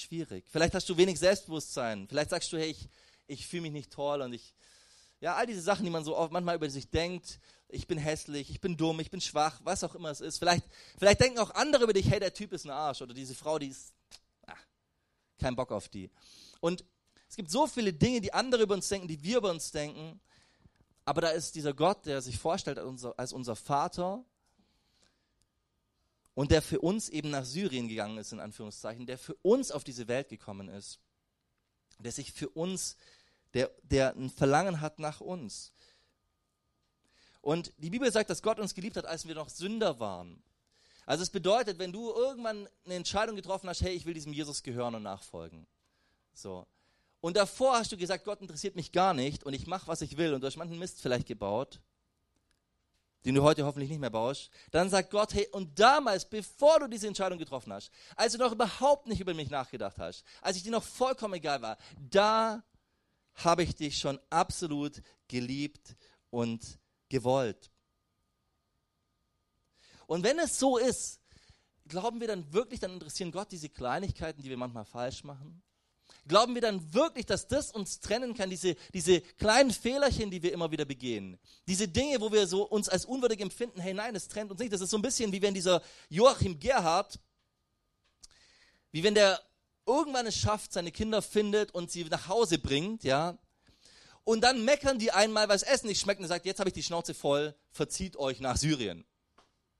schwierig. 0.00 0.44
Vielleicht 0.48 0.74
hast 0.74 0.88
du 0.88 0.96
wenig 0.96 1.18
Selbstbewusstsein. 1.18 2.06
Vielleicht 2.08 2.30
sagst 2.30 2.52
du, 2.52 2.58
hey, 2.58 2.70
ich, 2.70 2.88
ich 3.26 3.46
fühle 3.46 3.62
mich 3.62 3.72
nicht 3.72 3.92
toll 3.92 4.22
und 4.22 4.32
ich, 4.32 4.54
ja, 5.20 5.34
all 5.34 5.46
diese 5.46 5.62
Sachen, 5.62 5.84
die 5.84 5.90
man 5.90 6.04
so 6.04 6.16
oft 6.16 6.32
manchmal 6.32 6.56
über 6.56 6.68
sich 6.68 6.90
denkt. 6.90 7.40
Ich 7.68 7.86
bin 7.86 7.98
hässlich, 7.98 8.50
ich 8.50 8.60
bin 8.60 8.76
dumm, 8.76 9.00
ich 9.00 9.10
bin 9.10 9.20
schwach, 9.20 9.60
was 9.64 9.82
auch 9.82 9.94
immer 9.94 10.10
es 10.10 10.20
ist. 10.20 10.38
Vielleicht, 10.38 10.64
vielleicht 10.98 11.20
denken 11.20 11.38
auch 11.38 11.50
andere 11.50 11.84
über 11.84 11.92
dich, 11.92 12.08
hey, 12.10 12.20
der 12.20 12.32
Typ 12.32 12.52
ist 12.52 12.64
ein 12.64 12.70
Arsch 12.70 13.02
oder 13.02 13.14
diese 13.14 13.34
Frau, 13.34 13.58
die 13.58 13.68
ist, 13.68 13.92
ach, 14.46 14.64
kein 15.38 15.56
Bock 15.56 15.72
auf 15.72 15.88
die. 15.88 16.10
Und 16.60 16.84
es 17.28 17.36
gibt 17.36 17.50
so 17.50 17.66
viele 17.66 17.92
Dinge, 17.92 18.20
die 18.20 18.32
andere 18.32 18.62
über 18.62 18.74
uns 18.74 18.88
denken, 18.88 19.08
die 19.08 19.22
wir 19.22 19.38
über 19.38 19.50
uns 19.50 19.70
denken. 19.70 20.20
Aber 21.04 21.20
da 21.20 21.28
ist 21.28 21.54
dieser 21.54 21.72
Gott, 21.72 22.06
der 22.06 22.20
sich 22.20 22.38
vorstellt 22.38 22.78
als 22.78 22.86
unser, 22.86 23.18
als 23.18 23.32
unser 23.32 23.56
Vater, 23.56 24.24
und 26.36 26.50
der 26.50 26.60
für 26.60 26.80
uns 26.80 27.08
eben 27.08 27.30
nach 27.30 27.46
Syrien 27.46 27.88
gegangen 27.88 28.18
ist, 28.18 28.30
in 28.30 28.40
Anführungszeichen, 28.40 29.06
der 29.06 29.16
für 29.16 29.34
uns 29.36 29.70
auf 29.70 29.84
diese 29.84 30.06
Welt 30.06 30.28
gekommen 30.28 30.68
ist, 30.68 31.00
der 31.98 32.12
sich 32.12 32.30
für 32.30 32.50
uns, 32.50 32.98
der, 33.54 33.70
der 33.82 34.14
ein 34.14 34.28
Verlangen 34.28 34.82
hat 34.82 34.98
nach 34.98 35.22
uns. 35.22 35.72
Und 37.40 37.72
die 37.78 37.88
Bibel 37.88 38.12
sagt, 38.12 38.28
dass 38.28 38.42
Gott 38.42 38.60
uns 38.60 38.74
geliebt 38.74 38.98
hat, 38.98 39.06
als 39.06 39.26
wir 39.26 39.34
noch 39.34 39.48
Sünder 39.48 39.98
waren. 39.98 40.42
Also 41.06 41.22
es 41.22 41.30
bedeutet, 41.30 41.78
wenn 41.78 41.90
du 41.90 42.10
irgendwann 42.10 42.68
eine 42.84 42.94
Entscheidung 42.94 43.34
getroffen 43.34 43.70
hast, 43.70 43.80
hey, 43.80 43.94
ich 43.94 44.04
will 44.04 44.12
diesem 44.12 44.34
Jesus 44.34 44.62
gehören 44.62 44.94
und 44.94 45.04
nachfolgen. 45.04 45.66
So. 46.34 46.66
Und 47.22 47.38
davor 47.38 47.78
hast 47.78 47.92
du 47.92 47.96
gesagt, 47.96 48.26
Gott 48.26 48.42
interessiert 48.42 48.76
mich 48.76 48.92
gar 48.92 49.14
nicht 49.14 49.42
und 49.44 49.54
ich 49.54 49.66
mache, 49.66 49.86
was 49.86 50.02
ich 50.02 50.18
will 50.18 50.34
und 50.34 50.42
du 50.42 50.46
hast 50.46 50.58
manchen 50.58 50.78
Mist 50.78 51.00
vielleicht 51.00 51.28
gebaut 51.28 51.80
den 53.26 53.34
du 53.34 53.42
heute 53.42 53.64
hoffentlich 53.66 53.90
nicht 53.90 53.98
mehr 53.98 54.10
baust, 54.10 54.50
dann 54.70 54.88
sagt 54.88 55.10
Gott, 55.10 55.34
hey, 55.34 55.48
und 55.50 55.80
damals, 55.80 56.24
bevor 56.24 56.78
du 56.78 56.86
diese 56.86 57.08
Entscheidung 57.08 57.40
getroffen 57.40 57.72
hast, 57.72 57.90
als 58.14 58.32
du 58.32 58.38
noch 58.38 58.52
überhaupt 58.52 59.08
nicht 59.08 59.20
über 59.20 59.34
mich 59.34 59.50
nachgedacht 59.50 59.98
hast, 59.98 60.24
als 60.40 60.56
ich 60.56 60.62
dir 60.62 60.70
noch 60.70 60.84
vollkommen 60.84 61.34
egal 61.34 61.60
war, 61.60 61.76
da 61.98 62.62
habe 63.34 63.64
ich 63.64 63.74
dich 63.74 63.98
schon 63.98 64.20
absolut 64.30 65.02
geliebt 65.26 65.96
und 66.30 66.78
gewollt. 67.08 67.72
Und 70.06 70.22
wenn 70.22 70.38
es 70.38 70.56
so 70.56 70.78
ist, 70.78 71.20
glauben 71.88 72.20
wir 72.20 72.28
dann 72.28 72.52
wirklich, 72.52 72.78
dann 72.78 72.92
interessieren 72.92 73.32
Gott 73.32 73.50
diese 73.50 73.68
Kleinigkeiten, 73.68 74.40
die 74.40 74.50
wir 74.50 74.56
manchmal 74.56 74.84
falsch 74.84 75.24
machen? 75.24 75.64
Glauben 76.28 76.54
wir 76.54 76.62
dann 76.62 76.92
wirklich, 76.92 77.26
dass 77.26 77.46
das 77.46 77.70
uns 77.70 78.00
trennen 78.00 78.34
kann, 78.34 78.50
diese, 78.50 78.74
diese 78.92 79.20
kleinen 79.20 79.70
Fehlerchen, 79.70 80.30
die 80.30 80.42
wir 80.42 80.52
immer 80.52 80.70
wieder 80.70 80.84
begehen? 80.84 81.38
Diese 81.68 81.86
Dinge, 81.86 82.20
wo 82.20 82.32
wir 82.32 82.46
so 82.46 82.64
uns 82.64 82.88
als 82.88 83.04
unwürdig 83.04 83.40
empfinden, 83.40 83.80
hey 83.80 83.94
nein, 83.94 84.16
es 84.16 84.28
trennt 84.28 84.50
uns 84.50 84.60
nicht. 84.60 84.72
Das 84.72 84.80
ist 84.80 84.90
so 84.90 84.98
ein 84.98 85.02
bisschen 85.02 85.32
wie 85.32 85.42
wenn 85.42 85.54
dieser 85.54 85.82
Joachim 86.08 86.58
Gerhard, 86.58 87.18
wie 88.90 89.02
wenn 89.04 89.14
der 89.14 89.40
irgendwann 89.86 90.26
es 90.26 90.36
schafft, 90.36 90.72
seine 90.72 90.90
Kinder 90.90 91.22
findet 91.22 91.72
und 91.72 91.90
sie 91.90 92.04
nach 92.04 92.28
Hause 92.28 92.58
bringt, 92.58 93.04
ja, 93.04 93.38
und 94.26 94.40
dann 94.40 94.64
meckern 94.64 94.98
die 94.98 95.12
einmal, 95.12 95.48
weil 95.48 95.56
das 95.56 95.62
Essen 95.62 95.86
nicht 95.86 96.00
schmeckt 96.00 96.20
und 96.20 96.26
sagt, 96.26 96.46
jetzt 96.46 96.58
habe 96.58 96.68
ich 96.68 96.74
die 96.74 96.82
Schnauze 96.82 97.14
voll, 97.14 97.54
verzieht 97.70 98.16
euch 98.16 98.40
nach 98.40 98.56
Syrien. 98.56 99.06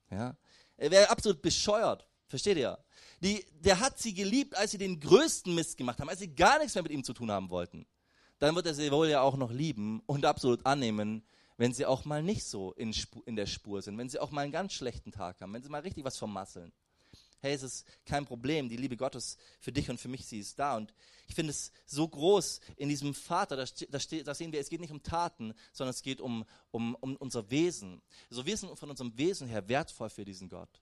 Ja? 0.09 0.37
Er 0.77 0.91
wäre 0.93 1.11
absolut 1.11 1.43
bescheuert. 1.43 2.07
Versteht 2.29 2.57
ihr? 2.57 2.79
Die, 3.21 3.45
der 3.61 3.81
hat 3.81 3.99
sie 3.99 4.15
geliebt, 4.15 4.57
als 4.57 4.73
sie 4.73 4.79
den 4.79 5.01
größten 5.01 5.55
Mist 5.55 5.77
gemacht 5.77 5.99
haben, 6.01 6.09
als 6.09 6.21
sie 6.21 6.35
gar 6.35 6.59
nichts 6.59 6.75
mehr 6.75 6.83
mit 6.83 6.93
ihm 6.93 7.05
zu 7.05 7.13
tun 7.13 7.31
haben 7.31 7.51
wollten. 7.51 7.87
Dann 8.39 8.55
wird 8.55 8.67
er 8.67 8.75
sie 8.75 8.91
wohl 8.91 9.09
ja 9.09 9.23
auch 9.23 9.37
noch 9.37 9.51
lieben 9.51 10.03
und 10.07 10.25
absolut 10.27 10.65
annehmen, 10.67 11.23
wenn 11.57 11.73
sie 11.73 11.87
auch 11.87 12.05
mal 12.05 12.23
nicht 12.23 12.45
so 12.45 12.73
in, 12.73 12.95
in 13.25 13.37
der 13.37 13.47
Spur 13.47 13.81
sind, 13.81 13.97
wenn 13.97 14.11
sie 14.11 14.19
auch 14.19 14.31
mal 14.31 14.43
einen 14.43 14.53
ganz 14.53 14.75
schlechten 14.75 15.13
Tag 15.13 15.41
haben, 15.41 15.55
wenn 15.55 15.63
sie 15.63 15.71
mal 15.71 15.81
richtig 15.81 16.05
was 16.05 16.19
vermasseln 16.19 16.73
hey, 17.41 17.55
es 17.55 17.63
ist 17.63 17.87
kein 18.05 18.25
Problem, 18.25 18.69
die 18.69 18.77
Liebe 18.77 18.97
Gottes 18.97 19.37
für 19.61 19.73
dich 19.73 19.89
und 19.91 20.01
für 20.01 20.09
mich, 20.09 20.27
sie 20.27 20.41
ist 20.41 20.59
da. 20.59 20.77
Und 20.77 20.93
ich 21.29 21.35
finde 21.35 21.51
es 21.51 21.73
so 21.87 22.07
groß 22.07 22.61
in 22.77 22.89
diesem 22.89 23.15
Vater, 23.15 23.57
da, 23.57 23.65
da, 23.65 23.99
da 24.25 24.35
sehen 24.35 24.53
wir, 24.53 24.61
es 24.61 24.69
geht 24.69 24.81
nicht 24.81 24.93
um 24.93 25.03
Taten, 25.03 25.55
sondern 25.73 25.91
es 25.91 26.03
geht 26.03 26.21
um, 26.21 26.45
um, 26.71 26.95
um 26.97 27.17
unser 27.17 27.51
Wesen. 27.51 28.03
So, 28.29 28.37
also 28.37 28.47
wir 28.47 28.57
sind 28.57 28.79
von 28.79 28.91
unserem 28.91 29.17
Wesen 29.17 29.49
her 29.49 29.69
wertvoll 29.69 30.11
für 30.11 30.25
diesen 30.25 30.49
Gott. 30.49 30.81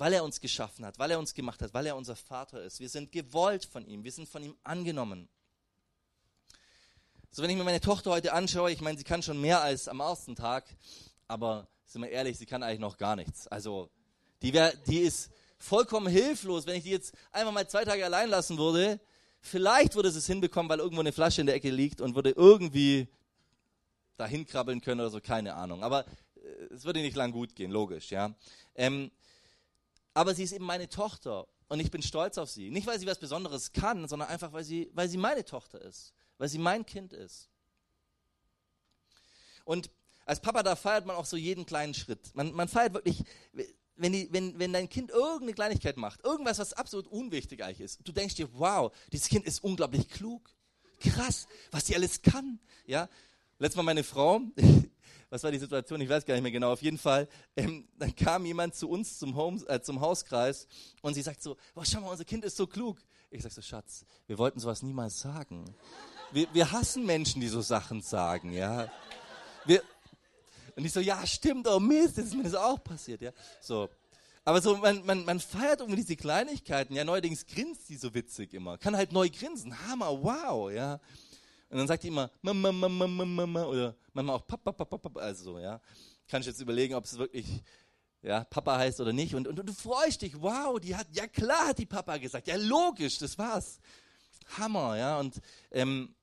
Weil 0.00 0.14
er 0.14 0.24
uns 0.24 0.40
geschaffen 0.40 0.86
hat, 0.86 0.98
weil 0.98 1.10
er 1.10 1.18
uns 1.18 1.34
gemacht 1.34 1.60
hat, 1.60 1.74
weil 1.74 1.84
er 1.84 1.94
unser 1.94 2.16
Vater 2.16 2.62
ist. 2.62 2.80
Wir 2.80 2.88
sind 2.88 3.12
gewollt 3.12 3.66
von 3.66 3.86
ihm, 3.86 4.02
wir 4.02 4.10
sind 4.10 4.30
von 4.30 4.42
ihm 4.42 4.56
angenommen. 4.64 5.28
So, 7.30 7.42
wenn 7.42 7.50
ich 7.50 7.56
mir 7.58 7.64
meine 7.64 7.82
Tochter 7.82 8.10
heute 8.10 8.32
anschaue, 8.32 8.72
ich 8.72 8.80
meine, 8.80 8.96
sie 8.96 9.04
kann 9.04 9.22
schon 9.22 9.38
mehr 9.38 9.60
als 9.60 9.88
am 9.88 10.00
ersten 10.00 10.34
Tag, 10.34 10.64
aber 11.28 11.68
sind 11.84 12.00
wir 12.00 12.08
ehrlich, 12.08 12.38
sie 12.38 12.46
kann 12.46 12.62
eigentlich 12.62 12.80
noch 12.80 12.96
gar 12.96 13.14
nichts. 13.14 13.46
Also, 13.48 13.90
die, 14.40 14.54
wär, 14.54 14.74
die 14.74 15.00
ist, 15.00 15.30
vollkommen 15.58 16.06
hilflos, 16.06 16.64
wenn 16.64 16.76
ich 16.76 16.84
die 16.84 16.92
jetzt 16.92 17.12
einfach 17.30 17.52
mal 17.52 17.68
zwei 17.68 17.84
Tage 17.84 18.02
allein 18.02 18.30
lassen 18.30 18.56
würde. 18.56 19.00
Vielleicht 19.42 19.96
würde 19.96 20.10
sie 20.10 20.20
es 20.20 20.26
hinbekommen, 20.26 20.70
weil 20.70 20.78
irgendwo 20.78 21.00
eine 21.00 21.12
Flasche 21.12 21.42
in 21.42 21.46
der 21.46 21.56
Ecke 21.56 21.68
liegt 21.68 22.00
und 22.00 22.14
würde 22.14 22.30
irgendwie 22.30 23.06
dahin 24.16 24.46
krabbeln 24.46 24.80
können 24.80 25.02
oder 25.02 25.10
so, 25.10 25.20
keine 25.20 25.56
Ahnung. 25.56 25.84
Aber 25.84 26.06
äh, 26.36 26.72
es 26.72 26.86
würde 26.86 27.00
nicht 27.00 27.16
lang 27.16 27.32
gut 27.32 27.54
gehen, 27.54 27.70
logisch, 27.70 28.10
ja. 28.10 28.34
Ähm, 28.74 29.10
aber 30.14 30.34
sie 30.34 30.44
ist 30.44 30.52
eben 30.52 30.64
meine 30.64 30.88
Tochter 30.88 31.46
und 31.68 31.80
ich 31.80 31.90
bin 31.90 32.02
stolz 32.02 32.38
auf 32.38 32.50
sie. 32.50 32.70
Nicht, 32.70 32.86
weil 32.86 32.98
sie 32.98 33.06
was 33.06 33.18
Besonderes 33.18 33.72
kann, 33.72 34.08
sondern 34.08 34.28
einfach, 34.28 34.52
weil 34.52 34.64
sie, 34.64 34.90
weil 34.94 35.08
sie 35.08 35.16
meine 35.16 35.44
Tochter 35.44 35.80
ist, 35.80 36.12
weil 36.38 36.48
sie 36.48 36.58
mein 36.58 36.84
Kind 36.84 37.12
ist. 37.12 37.48
Und 39.64 39.90
als 40.26 40.40
Papa, 40.40 40.62
da 40.62 40.76
feiert 40.76 41.06
man 41.06 41.16
auch 41.16 41.26
so 41.26 41.36
jeden 41.36 41.66
kleinen 41.66 41.94
Schritt. 41.94 42.34
Man, 42.34 42.52
man 42.52 42.68
feiert 42.68 42.94
wirklich, 42.94 43.22
wenn, 43.96 44.12
die, 44.12 44.28
wenn, 44.32 44.58
wenn 44.58 44.72
dein 44.72 44.88
Kind 44.88 45.10
irgendeine 45.10 45.54
Kleinigkeit 45.54 45.96
macht, 45.96 46.24
irgendwas, 46.24 46.58
was 46.58 46.72
absolut 46.72 47.06
unwichtig 47.06 47.62
eigentlich 47.62 47.80
ist, 47.80 48.00
du 48.02 48.12
denkst 48.12 48.34
dir, 48.34 48.48
wow, 48.54 48.92
dieses 49.12 49.28
Kind 49.28 49.46
ist 49.46 49.62
unglaublich 49.62 50.08
klug. 50.08 50.50
Krass, 51.00 51.46
was 51.70 51.84
die 51.84 51.94
alles 51.94 52.20
kann. 52.22 52.58
Ja? 52.86 53.08
Letztes 53.58 53.76
Mal 53.76 53.84
meine 53.84 54.04
Frau, 54.04 54.40
was 55.30 55.44
war 55.44 55.52
die 55.52 55.58
Situation? 55.58 56.00
Ich 56.00 56.08
weiß 56.08 56.26
gar 56.26 56.34
nicht 56.34 56.42
mehr 56.42 56.52
genau. 56.52 56.72
Auf 56.72 56.82
jeden 56.82 56.98
Fall, 56.98 57.28
ähm, 57.56 57.88
dann 57.98 58.14
kam 58.14 58.44
jemand 58.44 58.74
zu 58.74 58.88
uns 58.90 59.18
zum, 59.18 59.36
Home, 59.36 59.62
äh, 59.68 59.80
zum 59.80 60.00
Hauskreis 60.00 60.66
und 61.02 61.14
sie 61.14 61.22
sagt 61.22 61.42
so, 61.42 61.56
oh, 61.74 61.82
schau 61.84 62.00
mal, 62.00 62.10
unser 62.10 62.24
Kind 62.24 62.44
ist 62.44 62.56
so 62.56 62.66
klug. 62.66 62.98
Ich 63.30 63.42
sag 63.42 63.52
so, 63.52 63.62
Schatz, 63.62 64.04
wir 64.26 64.38
wollten 64.38 64.58
sowas 64.58 64.82
niemals 64.82 65.20
sagen. 65.20 65.64
Wir, 66.32 66.52
wir 66.52 66.72
hassen 66.72 67.06
Menschen, 67.06 67.40
die 67.40 67.48
so 67.48 67.60
Sachen 67.60 68.02
sagen, 68.02 68.52
ja. 68.52 68.90
Wir, 69.64 69.82
und 70.76 70.84
ich 70.84 70.92
so, 70.92 71.00
ja, 71.00 71.24
stimmt, 71.26 71.68
oh 71.68 71.78
Mist, 71.78 72.18
das 72.18 72.26
ist 72.26 72.34
mir 72.34 72.42
das 72.42 72.54
auch 72.54 72.82
passiert, 72.82 73.22
ja. 73.22 73.30
So. 73.60 73.88
Aber 74.44 74.60
so, 74.60 74.76
man, 74.78 75.04
man, 75.04 75.24
man 75.24 75.38
feiert 75.38 75.80
irgendwie 75.80 76.00
diese 76.00 76.16
Kleinigkeiten, 76.16 76.94
ja, 76.94 77.04
neuerdings 77.04 77.46
grinst 77.46 77.88
die 77.88 77.96
so 77.96 78.14
witzig 78.14 78.52
immer. 78.52 78.78
Kann 78.78 78.96
halt 78.96 79.12
neu 79.12 79.28
grinsen, 79.28 79.86
Hammer, 79.86 80.10
wow, 80.22 80.72
ja. 80.72 80.98
Und 81.70 81.78
dann 81.78 81.86
sagt 81.86 82.02
die 82.02 82.08
immer, 82.08 82.30
Mama, 82.42 82.72
Mama, 82.72 83.06
Mama, 83.06 83.24
Mama, 83.24 83.64
oder 83.64 83.96
manchmal 84.12 84.36
auch 84.36 84.46
Papa, 84.46 84.72
Papa, 84.72 84.98
Papa, 84.98 85.20
also 85.20 85.44
so, 85.44 85.58
ja. 85.58 85.80
Kann 86.28 86.40
ich 86.40 86.48
jetzt 86.48 86.60
überlegen, 86.60 86.94
ob 86.94 87.04
es 87.04 87.16
wirklich, 87.16 87.46
ja, 88.22 88.44
Papa 88.44 88.76
heißt 88.76 89.00
oder 89.00 89.12
nicht. 89.12 89.34
Und, 89.34 89.46
und, 89.46 89.58
und 89.58 89.66
du 89.66 89.72
freust 89.72 90.22
dich, 90.22 90.40
wow, 90.40 90.78
die 90.80 90.96
hat, 90.96 91.06
ja 91.12 91.26
klar 91.28 91.68
hat 91.68 91.78
die 91.78 91.86
Papa 91.86 92.16
gesagt, 92.18 92.48
ja 92.48 92.56
logisch, 92.56 93.18
das 93.18 93.38
war's. 93.38 93.78
Hammer, 94.58 94.96
ja. 94.96 95.20
Und 95.20 95.40
ähm, 95.70 96.14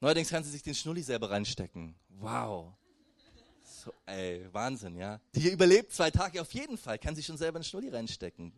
Neuerdings 0.00 0.30
kann 0.30 0.42
sie 0.42 0.50
sich 0.50 0.62
den 0.62 0.74
Schnulli 0.74 1.02
selber 1.02 1.30
reinstecken. 1.30 1.94
Wow. 2.08 2.72
So, 3.84 3.92
ey, 4.06 4.46
Wahnsinn, 4.52 4.96
ja. 4.96 5.20
Die 5.34 5.50
überlebt 5.50 5.92
zwei 5.92 6.10
Tage 6.10 6.40
auf 6.40 6.52
jeden 6.54 6.78
Fall, 6.78 6.98
kann 6.98 7.14
sich 7.14 7.26
schon 7.26 7.36
selber 7.36 7.56
einen 7.56 7.64
Schnulli 7.64 7.88
reinstecken. 7.90 8.52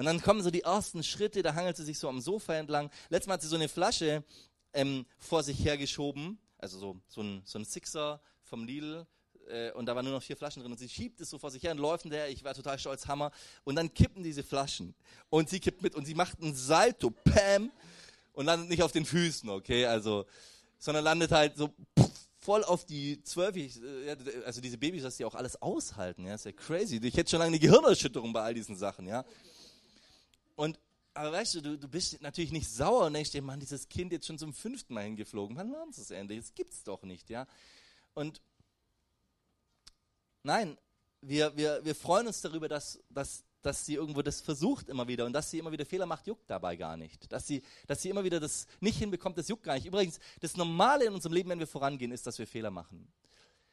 Und 0.00 0.06
dann 0.06 0.22
kommen 0.22 0.42
so 0.42 0.50
die 0.50 0.62
ersten 0.62 1.02
Schritte, 1.02 1.42
da 1.42 1.54
hangelt 1.54 1.76
sie 1.76 1.84
sich 1.84 1.98
so 1.98 2.08
am 2.08 2.22
Sofa 2.22 2.54
entlang. 2.54 2.90
Letztes 3.10 3.26
Mal 3.26 3.34
hat 3.34 3.42
sie 3.42 3.48
so 3.48 3.56
eine 3.56 3.68
Flasche 3.68 4.24
ähm, 4.72 5.04
vor 5.18 5.42
sich 5.42 5.62
hergeschoben, 5.62 6.38
also 6.56 6.78
so, 6.78 6.96
so, 7.06 7.20
ein, 7.20 7.42
so 7.44 7.58
ein 7.58 7.66
Sixer 7.66 8.18
vom 8.42 8.64
Lidl, 8.64 9.06
äh, 9.50 9.72
und 9.72 9.84
da 9.84 9.94
waren 9.94 10.06
nur 10.06 10.14
noch 10.14 10.22
vier 10.22 10.38
Flaschen 10.38 10.62
drin 10.62 10.72
und 10.72 10.78
sie 10.78 10.88
schiebt 10.88 11.20
es 11.20 11.28
so 11.28 11.38
vor 11.38 11.50
sich 11.50 11.62
her 11.64 11.72
und 11.72 11.78
läuft 11.80 12.06
in 12.06 12.12
der, 12.12 12.30
ich 12.30 12.42
war 12.44 12.54
total 12.54 12.78
stolz, 12.78 13.08
Hammer. 13.08 13.30
Und 13.64 13.76
dann 13.76 13.92
kippen 13.92 14.22
diese 14.22 14.42
Flaschen 14.42 14.94
und 15.28 15.50
sie 15.50 15.60
kippt 15.60 15.82
mit 15.82 15.94
und 15.94 16.06
sie 16.06 16.14
macht 16.14 16.40
einen 16.40 16.54
Salto, 16.54 17.10
Pam, 17.10 17.70
und 18.32 18.46
landet 18.46 18.70
nicht 18.70 18.82
auf 18.82 18.92
den 18.92 19.04
Füßen, 19.04 19.50
okay, 19.50 19.84
also, 19.84 20.24
sondern 20.78 21.04
landet 21.04 21.30
halt 21.30 21.58
so 21.58 21.68
pff, 21.68 22.10
voll 22.38 22.64
auf 22.64 22.86
die 22.86 23.22
zwölf, 23.22 23.54
äh, 23.54 24.16
also 24.46 24.62
diese 24.62 24.78
Babys, 24.78 25.02
dass 25.02 25.18
die 25.18 25.26
auch 25.26 25.34
alles 25.34 25.60
aushalten, 25.60 26.24
ja, 26.24 26.36
ist 26.36 26.46
ja 26.46 26.52
crazy. 26.52 26.98
Ich 27.02 27.18
hätte 27.18 27.28
schon 27.28 27.40
lange 27.40 27.48
eine 27.48 27.58
Gehirnerschütterung 27.58 28.32
bei 28.32 28.40
all 28.40 28.54
diesen 28.54 28.76
Sachen, 28.76 29.06
ja. 29.06 29.26
Und, 30.60 30.78
aber 31.14 31.32
weißt 31.32 31.54
du, 31.54 31.60
du, 31.62 31.78
du 31.78 31.88
bist 31.88 32.20
natürlich 32.20 32.52
nicht 32.52 32.68
sauer 32.68 33.06
und 33.06 33.14
denkst 33.14 33.30
dir, 33.30 33.40
Mann, 33.40 33.60
dieses 33.60 33.88
Kind 33.88 34.12
jetzt 34.12 34.26
schon 34.26 34.36
zum 34.36 34.52
fünften 34.52 34.92
Mal 34.92 35.04
hingeflogen, 35.04 35.56
wann 35.56 35.70
lernt 35.70 35.96
es 35.96 36.10
endlich? 36.10 36.38
Das 36.38 36.54
gibt's 36.54 36.84
doch 36.84 37.02
nicht, 37.02 37.30
ja. 37.30 37.46
Und, 38.12 38.42
nein, 40.42 40.76
wir, 41.22 41.56
wir, 41.56 41.82
wir 41.82 41.94
freuen 41.94 42.26
uns 42.26 42.42
darüber, 42.42 42.68
dass, 42.68 43.00
dass 43.08 43.42
dass 43.62 43.84
sie 43.84 43.94
irgendwo 43.94 44.22
das 44.22 44.40
versucht 44.40 44.88
immer 44.88 45.06
wieder 45.06 45.26
und 45.26 45.34
dass 45.34 45.50
sie 45.50 45.58
immer 45.58 45.70
wieder 45.70 45.84
Fehler 45.84 46.06
macht, 46.06 46.26
juckt 46.26 46.48
dabei 46.48 46.76
gar 46.76 46.96
nicht. 46.96 47.30
Dass 47.30 47.46
sie, 47.46 47.62
dass 47.86 48.00
sie 48.00 48.08
immer 48.08 48.24
wieder 48.24 48.40
das 48.40 48.66
nicht 48.80 48.98
hinbekommt, 48.98 49.36
das 49.36 49.48
juckt 49.48 49.64
gar 49.64 49.74
nicht. 49.74 49.84
Übrigens, 49.84 50.18
das 50.40 50.56
Normale 50.56 51.04
in 51.04 51.12
unserem 51.12 51.34
Leben, 51.34 51.50
wenn 51.50 51.58
wir 51.58 51.66
vorangehen, 51.66 52.10
ist, 52.10 52.26
dass 52.26 52.38
wir 52.38 52.46
Fehler 52.46 52.70
machen. 52.70 53.06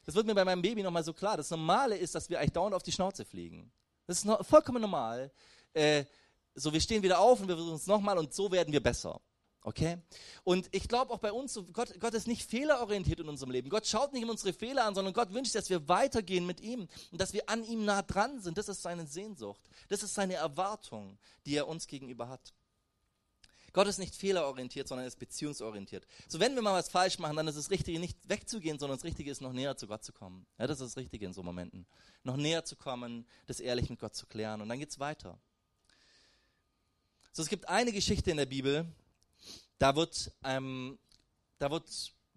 Das 0.06 0.14
wird 0.14 0.28
mir 0.28 0.36
bei 0.36 0.44
meinem 0.44 0.62
Baby 0.62 0.84
nochmal 0.84 1.06
so 1.06 1.14
klar. 1.14 1.38
Das 1.38 1.50
Normale 1.52 1.98
ist, 1.98 2.16
dass 2.16 2.30
wir 2.30 2.38
eigentlich 2.40 2.52
dauernd 2.52 2.76
auf 2.76 2.84
die 2.84 2.92
Schnauze 2.92 3.24
fliegen. 3.24 3.72
Das 4.08 4.18
ist 4.18 4.26
no 4.26 4.44
vollkommen 4.44 4.82
normal. 4.82 5.32
Äh, 5.74 6.04
so, 6.58 6.74
wir 6.74 6.82
stehen 6.82 7.04
wieder 7.04 7.20
auf 7.20 7.40
und 7.40 7.48
wir 7.48 7.56
versuchen 7.56 7.76
es 7.76 7.88
nochmal 7.88 8.18
und 8.18 8.34
so 8.34 8.52
werden 8.52 8.74
wir 8.74 8.82
besser. 8.82 9.22
Okay? 9.62 9.98
Und 10.44 10.70
ich 10.72 10.88
glaube 10.88 11.14
auch 11.14 11.20
bei 11.20 11.32
uns, 11.32 11.60
Gott, 11.74 12.00
Gott 12.00 12.14
ist 12.14 12.26
nicht 12.26 12.50
fehlerorientiert 12.50 13.20
in 13.20 13.28
unserem 13.28 13.52
Leben. 13.52 13.70
Gott 13.70 13.86
schaut 13.86 14.14
nicht 14.14 14.24
in 14.24 14.30
unsere 14.30 14.54
Fehler 14.54 14.86
an, 14.86 14.96
sondern 14.96 15.14
Gott 15.14 15.34
wünscht, 15.34 15.56
dass 15.56 15.70
wir 15.70 15.88
weitergehen 15.90 16.46
mit 16.46 16.62
ihm 16.62 16.88
und 17.12 17.20
dass 17.20 17.34
wir 17.34 17.50
an 17.50 17.64
ihm 17.64 17.84
nah 17.84 18.02
dran 18.02 18.40
sind. 18.40 18.58
Das 18.58 18.70
ist 18.70 18.82
seine 18.82 19.06
Sehnsucht. 19.06 19.62
Das 19.90 20.04
ist 20.04 20.14
seine 20.14 20.36
Erwartung, 20.36 21.18
die 21.46 21.56
er 21.56 21.68
uns 21.68 21.88
gegenüber 21.88 22.30
hat. 22.30 22.54
Gott 23.74 23.88
ist 23.88 24.00
nicht 24.00 24.16
fehlerorientiert, 24.16 24.88
sondern 24.88 25.04
er 25.04 25.10
ist 25.10 25.20
beziehungsorientiert. 25.20 26.08
So, 26.28 26.40
wenn 26.40 26.56
wir 26.56 26.62
mal 26.62 26.74
was 26.74 26.90
falsch 26.90 27.20
machen, 27.20 27.36
dann 27.36 27.48
ist 27.48 27.58
es 27.58 27.70
Richtige, 27.70 28.00
nicht 28.00 28.18
wegzugehen, 28.28 28.80
sondern 28.80 28.98
das 28.98 29.04
Richtige 29.04 29.30
ist, 29.30 29.42
noch 29.42 29.54
näher 29.54 29.76
zu 29.78 29.86
Gott 29.86 30.04
zu 30.04 30.14
kommen. 30.14 30.48
Ja, 30.58 30.66
das 30.66 30.80
ist 30.80 30.96
das 30.96 30.98
Richtige 30.98 31.26
in 31.26 31.34
so 31.34 31.44
Momenten. 31.44 31.86
Noch 32.24 32.38
näher 32.38 32.64
zu 32.64 32.76
kommen, 32.76 33.28
das 33.46 33.60
ehrlich 33.60 33.90
mit 33.90 34.00
Gott 34.00 34.16
zu 34.16 34.26
klären. 34.26 34.62
Und 34.62 34.70
dann 34.70 34.80
geht 34.80 34.90
es 34.90 34.98
weiter. 34.98 35.38
So, 37.38 37.44
es 37.44 37.50
gibt 37.50 37.70
eine 37.70 37.92
Geschichte 37.92 38.32
in 38.32 38.38
der 38.38 38.48
Bibel, 38.48 38.84
da 39.78 39.96
wird, 39.96 40.32
ähm, 40.44 40.98
da 41.60 41.70
wird 41.70 41.88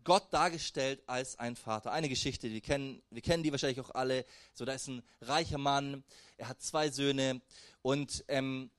Gott 0.05 0.31
dargestellt 0.31 1.03
als 1.07 1.39
ein 1.39 1.57
Vater. 1.57 1.91
Eine 1.91 2.11
Geschichte, 2.11 2.51
wir 2.51 2.61
kennen, 2.61 3.01
wir 3.09 3.23
kennen 3.23 3.43
die 3.43 3.51
wahrscheinlich 3.51 3.81
auch 3.81 3.95
alle. 3.95 4.27
So, 4.53 4.67
da 4.67 4.75
ist 4.75 4.89
ein 4.89 5.03
reicher 5.23 5.57
Mann, 5.57 6.05
er 6.37 6.49
hat 6.49 6.61
zwei 6.61 6.91
Söhne 6.91 7.41
und 7.81 8.27
ähm, 8.29 8.71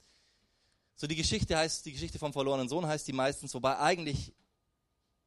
so 0.95 1.07
die 1.07 1.15
Geschichte 1.15 1.57
heißt, 1.57 1.87
die 1.87 1.93
Geschichte 1.93 2.19
vom 2.19 2.33
verlorenen 2.33 2.69
Sohn 2.69 2.85
heißt 2.85 3.07
die 3.07 3.13
meistens, 3.13 3.51
wobei 3.55 3.79
eigentlich 3.79 4.31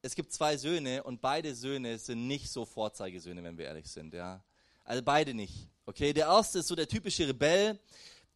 es 0.01 0.15
gibt 0.15 0.31
zwei 0.31 0.55
Söhne 0.55 1.03
und 1.03 1.19
beide 1.19 1.55
Söhne 1.55 1.99
sind 1.99 2.25
nicht 2.25 2.49
so 2.49 2.63
Vorzeigesöhne, 2.63 3.43
wenn 3.43 3.57
wir 3.57 3.65
ehrlich 3.65 3.91
sind, 3.91 4.13
ja. 4.13 4.41
Also 4.85 5.03
beide 5.03 5.33
nicht. 5.33 5.67
Okay, 5.85 6.13
der 6.13 6.27
erste 6.27 6.59
ist 6.59 6.67
so 6.67 6.75
der 6.75 6.87
typische 6.87 7.27
Rebell, 7.27 7.77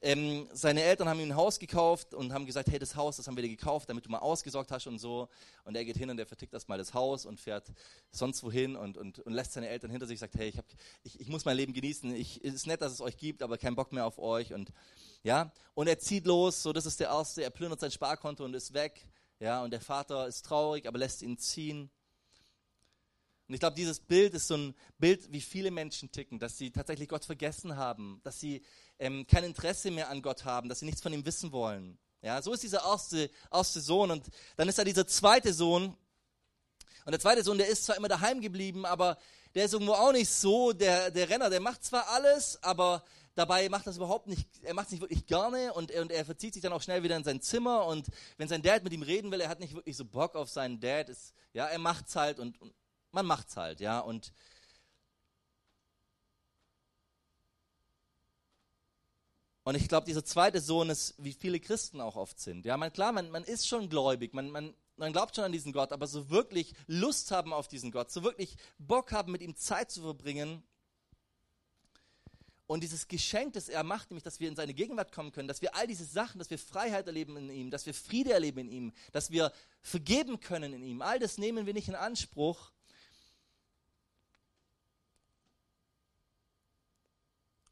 ähm, 0.02 0.48
seine 0.54 0.82
Eltern 0.82 1.10
haben 1.10 1.20
ihm 1.20 1.30
ein 1.30 1.36
Haus 1.36 1.60
gekauft 1.60 2.14
und 2.14 2.32
haben 2.32 2.46
gesagt, 2.46 2.70
hey, 2.70 2.80
das 2.80 2.96
Haus, 2.96 3.18
das 3.18 3.28
haben 3.28 3.36
wir 3.36 3.44
dir 3.44 3.50
gekauft, 3.50 3.90
damit 3.90 4.06
du 4.06 4.10
mal 4.10 4.20
ausgesorgt 4.20 4.72
hast 4.72 4.88
und 4.88 4.98
so. 4.98 5.28
Und 5.66 5.76
er 5.76 5.84
geht 5.84 5.98
hin 5.98 6.10
und 6.10 6.18
er 6.18 6.26
vertickt 6.26 6.54
erstmal 6.54 6.78
das 6.78 6.94
Haus 6.94 7.26
und 7.26 7.40
fährt 7.40 7.72
sonst 8.12 8.42
wohin 8.44 8.78
und, 8.78 8.98
und, 8.98 9.20
und 9.20 9.34
lässt 9.34 9.52
seine 9.52 9.68
Eltern 9.68 9.92
hinter 9.92 10.08
sich, 10.08 10.20
sagt, 10.20 10.36
hey, 10.36 10.48
ich, 10.48 10.58
hab, 10.58 10.66
ich, 11.04 11.20
ich 11.20 11.28
muss 11.28 11.44
mein 11.44 11.58
Leben 11.58 11.74
genießen. 11.74 12.16
Ich, 12.16 12.44
es 12.44 12.54
ist 12.54 12.68
nett, 12.68 12.82
dass 12.82 12.94
es 12.94 13.02
euch 13.02 13.18
gibt, 13.18 13.44
aber 13.44 13.58
kein 13.58 13.76
Bock 13.76 13.92
mehr 13.92 14.06
auf 14.06 14.20
euch. 14.20 14.54
Und 14.54 14.72
ja, 15.22 15.52
und 15.74 15.88
er 15.88 16.00
zieht 16.00 16.26
los, 16.26 16.64
so 16.64 16.72
das 16.72 16.86
ist 16.86 17.02
der 17.02 17.10
erste, 17.10 17.44
er 17.44 17.50
plündert 17.50 17.82
sein 17.82 17.92
Sparkonto 17.92 18.46
und 18.46 18.54
ist 18.54 18.74
weg. 18.74 19.06
Ja, 19.42 19.64
und 19.64 19.72
der 19.72 19.82
Vater 19.82 20.28
ist 20.28 20.46
traurig, 20.46 20.88
aber 20.88 20.98
lässt 20.98 21.22
ihn 21.22 21.38
ziehen. 21.38 21.90
Und 23.50 23.56
ich 23.56 23.60
glaube, 23.60 23.76
dieses 23.76 24.00
Bild 24.00 24.36
ist 24.36 24.48
so 24.48 24.56
ein 24.56 24.76
Bild, 25.00 25.34
wie 25.34 25.42
viele 25.42 25.72
Menschen 25.72 26.12
ticken, 26.12 26.38
dass 26.38 26.58
sie 26.58 26.70
tatsächlich 26.70 27.10
Gott 27.10 27.26
vergessen 27.26 27.78
haben, 27.78 28.22
dass 28.24 28.40
sie 28.40 28.62
ähm, 29.00 29.26
kein 29.28 29.44
Interesse 29.44 29.92
mehr 29.92 30.10
an 30.10 30.22
Gott 30.22 30.46
haben, 30.46 30.70
dass 30.70 30.80
sie 30.80 30.86
nichts 30.86 31.02
von 31.02 31.14
ihm 31.14 31.26
wissen 31.26 31.52
wollen. 31.52 31.98
Ja, 32.22 32.42
so 32.42 32.54
ist 32.54 32.64
dieser 32.64 32.84
erste, 32.84 33.30
erste 33.52 33.80
Sohn. 33.80 34.12
Und 34.12 34.26
dann 34.58 34.68
ist 34.68 34.78
da 34.78 34.84
dieser 34.84 35.08
zweite 35.08 35.54
Sohn. 35.54 35.96
Und 37.06 37.12
der 37.12 37.20
zweite 37.20 37.44
Sohn, 37.44 37.58
der 37.58 37.68
ist 37.68 37.86
zwar 37.86 37.96
immer 37.96 38.10
daheim 38.10 38.42
geblieben, 38.42 38.86
aber 38.86 39.18
der 39.56 39.66
ist 39.66 39.74
irgendwo 39.74 39.94
auch 39.94 40.12
nicht 40.12 40.30
so 40.30 40.74
der, 40.74 41.12
der 41.12 41.30
Renner. 41.30 41.50
Der 41.50 41.62
macht 41.62 41.84
zwar 41.84 42.08
alles, 42.10 42.62
aber 42.62 43.04
dabei 43.36 43.70
macht 43.70 43.88
das 43.88 43.96
überhaupt 43.96 44.28
nicht, 44.28 44.48
er 44.64 44.74
macht 44.74 44.88
es 44.88 44.92
nicht 44.92 45.02
wirklich 45.02 45.26
gerne 45.26 45.74
und 45.74 45.92
er, 45.92 46.02
und 46.02 46.12
er 46.12 46.26
verzieht 46.26 46.54
sich 46.54 46.62
dann 46.62 46.74
auch 46.74 46.82
schnell 46.82 47.04
wieder 47.04 47.16
in 47.16 47.24
sein 47.24 47.42
Zimmer 47.42 47.86
und 47.86 48.08
wenn 48.38 48.50
sein 48.50 48.62
Dad 48.62 48.84
mit 48.84 48.92
ihm 48.92 49.02
reden 49.02 49.32
will, 49.32 49.40
er 49.40 49.48
hat 49.48 49.62
nicht 49.62 49.74
wirklich 49.74 49.96
so 49.96 50.04
Bock 50.04 50.36
auf 50.36 50.50
seinen 50.50 50.82
Dad, 50.82 51.08
ist, 51.08 51.34
ja, 51.54 51.66
er 51.66 51.80
macht's 51.80 52.18
halt 52.18 52.40
und, 52.40 52.62
und 52.62 52.74
man 53.12 53.26
macht's 53.26 53.56
halt, 53.56 53.80
ja. 53.80 54.00
Und 54.00 54.34
Und 59.70 59.76
ich 59.76 59.88
glaube, 59.88 60.08
dieser 60.08 60.26
zweite 60.26 60.62
Sohn 60.62 60.90
ist, 60.90 61.14
wie 61.20 61.32
viele 61.32 61.60
Christen 61.60 62.02
auch 62.02 62.16
oft 62.16 62.40
sind. 62.40 62.66
Ja, 62.66 62.76
man, 62.76 62.92
klar, 62.92 63.12
man, 63.12 63.30
man 63.30 63.44
ist 63.44 63.68
schon 63.68 63.88
gläubig, 63.88 64.34
man, 64.34 64.50
man, 64.50 64.74
man 64.98 65.14
glaubt 65.14 65.36
schon 65.36 65.44
an 65.44 65.52
diesen 65.52 65.74
Gott, 65.74 65.92
aber 65.92 66.08
so 66.08 66.32
wirklich 66.32 66.74
Lust 66.88 67.30
haben 67.30 67.54
auf 67.54 67.68
diesen 67.68 67.92
Gott, 67.92 68.10
so 68.10 68.24
wirklich 68.24 68.58
Bock 68.80 69.12
haben, 69.12 69.32
mit 69.32 69.44
ihm 69.44 69.56
Zeit 69.56 69.92
zu 69.92 70.02
verbringen. 70.02 70.64
Und 72.66 72.82
dieses 72.82 73.08
Geschenk, 73.08 73.54
das 73.54 73.70
er 73.70 73.84
macht, 73.84 74.10
nämlich, 74.10 74.24
dass 74.24 74.40
wir 74.40 74.50
in 74.50 74.56
seine 74.56 74.74
Gegenwart 74.74 75.12
kommen 75.12 75.32
können, 75.32 75.48
dass 75.48 75.62
wir 75.62 75.76
all 75.76 75.86
diese 75.86 76.06
Sachen, 76.06 76.40
dass 76.40 76.50
wir 76.50 76.58
Freiheit 76.58 77.06
erleben 77.06 77.38
in 77.38 77.52
ihm, 77.52 77.70
dass 77.70 77.86
wir 77.86 77.94
Friede 77.94 78.34
erleben 78.34 78.62
in 78.62 78.70
ihm, 78.72 78.94
dass 79.12 79.30
wir 79.30 79.52
vergeben 79.84 80.40
können 80.40 80.74
in 80.74 80.82
ihm, 80.82 81.04
all 81.04 81.20
das 81.20 81.38
nehmen 81.38 81.68
wir 81.68 81.76
nicht 81.76 81.90
in 81.90 81.96
Anspruch. 81.96 82.72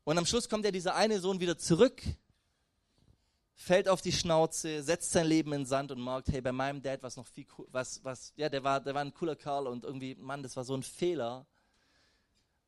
Und 0.07 0.17
am 0.17 0.25
Schluss 0.25 0.47
kommt 0.47 0.63
ja 0.63 0.71
dieser 0.71 0.95
eine 0.95 1.19
Sohn 1.19 1.41
wieder 1.41 1.57
zurück, 1.57 2.01
fällt 3.55 3.89
auf 3.89 4.01
die 4.01 4.13
Schnauze, 4.13 4.81
setzt 4.81 5.11
sein 5.11 5.27
Leben 5.27 5.51
in 5.51 5.65
Sand 5.65 5.91
und 5.91 6.01
merkt, 6.01 6.29
hey, 6.29 6.39
bei 6.39 6.53
meinem 6.53 6.81
Dad 6.81 7.03
war 7.03 7.09
es 7.09 7.17
noch 7.17 7.27
viel 7.27 7.45
cool, 7.57 7.67
was, 7.71 8.05
was, 8.05 8.31
ja, 8.37 8.47
der 8.47 8.63
war, 8.63 8.79
der 8.79 8.95
war 8.95 9.01
ein 9.01 9.13
cooler 9.13 9.35
Kerl 9.35 9.67
und 9.67 9.83
irgendwie, 9.83 10.15
Mann, 10.15 10.43
das 10.43 10.55
war 10.55 10.63
so 10.63 10.75
ein 10.75 10.83
Fehler. 10.83 11.45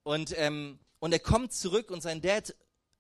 Und, 0.03 0.37
ähm, 0.37 0.79
und 0.99 1.13
er 1.13 1.19
kommt 1.19 1.53
zurück 1.53 1.91
und 1.91 2.01
sein 2.01 2.19
Dad 2.19 2.53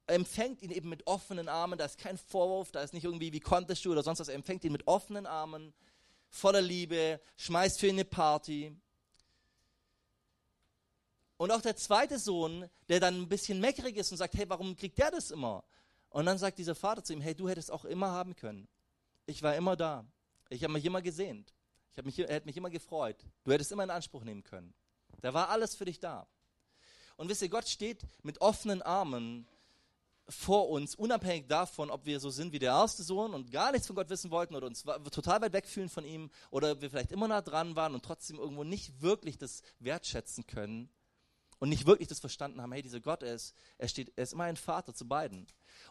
empfängt 0.07 0.61
ihn 0.61 0.71
eben 0.71 0.87
mit 0.87 1.05
offenen 1.05 1.49
Armen, 1.49 1.77
da 1.77 1.83
ist 1.83 1.97
kein 1.97 2.17
Vorwurf, 2.17 2.71
da 2.71 2.81
ist 2.81 2.93
nicht 2.93 3.03
irgendwie, 3.03 3.33
wie 3.33 3.41
konntest 3.41 3.83
du 3.83 3.91
oder 3.91 4.03
sonst 4.03 4.21
was, 4.21 4.29
er 4.29 4.35
empfängt 4.35 4.63
ihn 4.63 4.71
mit 4.71 4.87
offenen 4.87 5.25
Armen, 5.25 5.73
voller 6.29 6.61
Liebe, 6.61 7.19
schmeißt 7.35 7.77
für 7.77 7.87
ihn 7.87 7.95
eine 7.95 8.05
Party. 8.05 8.73
Und 11.39 11.51
auch 11.51 11.61
der 11.61 11.77
zweite 11.77 12.19
Sohn, 12.19 12.69
der 12.89 12.99
dann 12.99 13.15
ein 13.15 13.29
bisschen 13.29 13.61
meckerig 13.61 13.95
ist 13.95 14.11
und 14.11 14.17
sagt, 14.17 14.33
hey, 14.33 14.49
warum 14.49 14.75
kriegt 14.75 14.97
der 14.97 15.09
das 15.09 15.31
immer? 15.31 15.63
Und 16.09 16.25
dann 16.25 16.37
sagt 16.37 16.57
dieser 16.57 16.75
Vater 16.75 17.01
zu 17.01 17.13
ihm, 17.13 17.21
hey, 17.21 17.33
du 17.33 17.47
hättest 17.47 17.71
auch 17.71 17.85
immer 17.85 18.11
haben 18.11 18.35
können. 18.35 18.67
Ich 19.25 19.41
war 19.41 19.55
immer 19.55 19.77
da. 19.77 20.05
Ich 20.49 20.65
habe 20.65 20.73
mich 20.73 20.83
immer 20.83 21.01
gesehnt. 21.01 21.53
Ich 21.93 21.97
habe 21.97 22.07
mich, 22.07 22.19
er 22.19 22.27
hätte 22.27 22.45
mich 22.45 22.57
immer 22.57 22.69
gefreut. 22.69 23.15
Du 23.45 23.53
hättest 23.53 23.71
immer 23.71 23.85
in 23.85 23.89
Anspruch 23.89 24.25
nehmen 24.25 24.43
können. 24.43 24.73
Da 25.21 25.33
war 25.33 25.47
alles 25.47 25.75
für 25.75 25.85
dich 25.85 26.01
da. 26.01 26.27
Und 27.15 27.29
wisst 27.29 27.41
ihr, 27.41 27.47
Gott 27.47 27.69
steht 27.69 28.05
mit 28.21 28.41
offenen 28.41 28.81
Armen 28.81 29.47
vor 30.27 30.67
uns, 30.67 30.93
unabhängig 30.93 31.47
davon, 31.47 31.89
ob 31.89 32.05
wir 32.05 32.19
so 32.19 32.29
sind 32.31 32.51
wie 32.51 32.59
der 32.59 32.73
erste 32.73 33.01
Sohn 33.01 33.33
und 33.33 33.49
gar 33.49 33.71
nichts 33.71 33.87
von 33.87 33.95
Gott 33.95 34.09
wissen 34.09 34.29
wollten 34.29 34.55
oder 34.55 34.67
uns 34.67 34.83
total 34.83 35.39
weit 35.41 35.53
weg 35.53 35.67
fühlen 35.67 35.87
von 35.87 36.03
ihm 36.03 36.31
oder 36.51 36.81
wir 36.81 36.89
vielleicht 36.89 37.13
immer 37.13 37.29
nah 37.29 37.41
dran 37.41 37.77
waren 37.77 37.93
und 37.93 38.03
trotzdem 38.03 38.39
irgendwo 38.39 38.65
nicht 38.65 39.01
wirklich 39.01 39.37
das 39.37 39.61
wertschätzen 39.79 40.45
können 40.45 40.89
und 41.59 41.69
nicht 41.69 41.85
wirklich 41.85 42.07
das 42.07 42.19
verstanden 42.19 42.61
haben, 42.61 42.71
hey, 42.71 42.81
dieser 42.81 42.99
Gott, 42.99 43.21
ist, 43.21 43.53
er 43.77 43.87
steht, 43.87 44.11
er 44.15 44.23
ist 44.23 44.33
immer 44.33 44.45
ein 44.45 44.57
Vater 44.57 44.93
zu 44.93 45.07
beiden. 45.07 45.45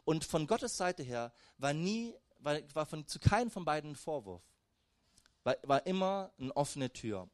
Und 0.04 0.24
von 0.24 0.46
Gottes 0.46 0.76
Seite 0.76 1.02
her 1.02 1.32
war 1.58 1.72
nie, 1.72 2.14
war, 2.38 2.58
war 2.74 2.86
von, 2.86 3.06
zu 3.06 3.18
keinem 3.18 3.50
von 3.50 3.64
beiden 3.64 3.90
ein 3.90 3.96
Vorwurf. 3.96 4.42
War, 5.44 5.56
war 5.62 5.86
immer 5.86 6.32
eine 6.38 6.56
offene 6.56 6.92
Tür. 6.92 7.28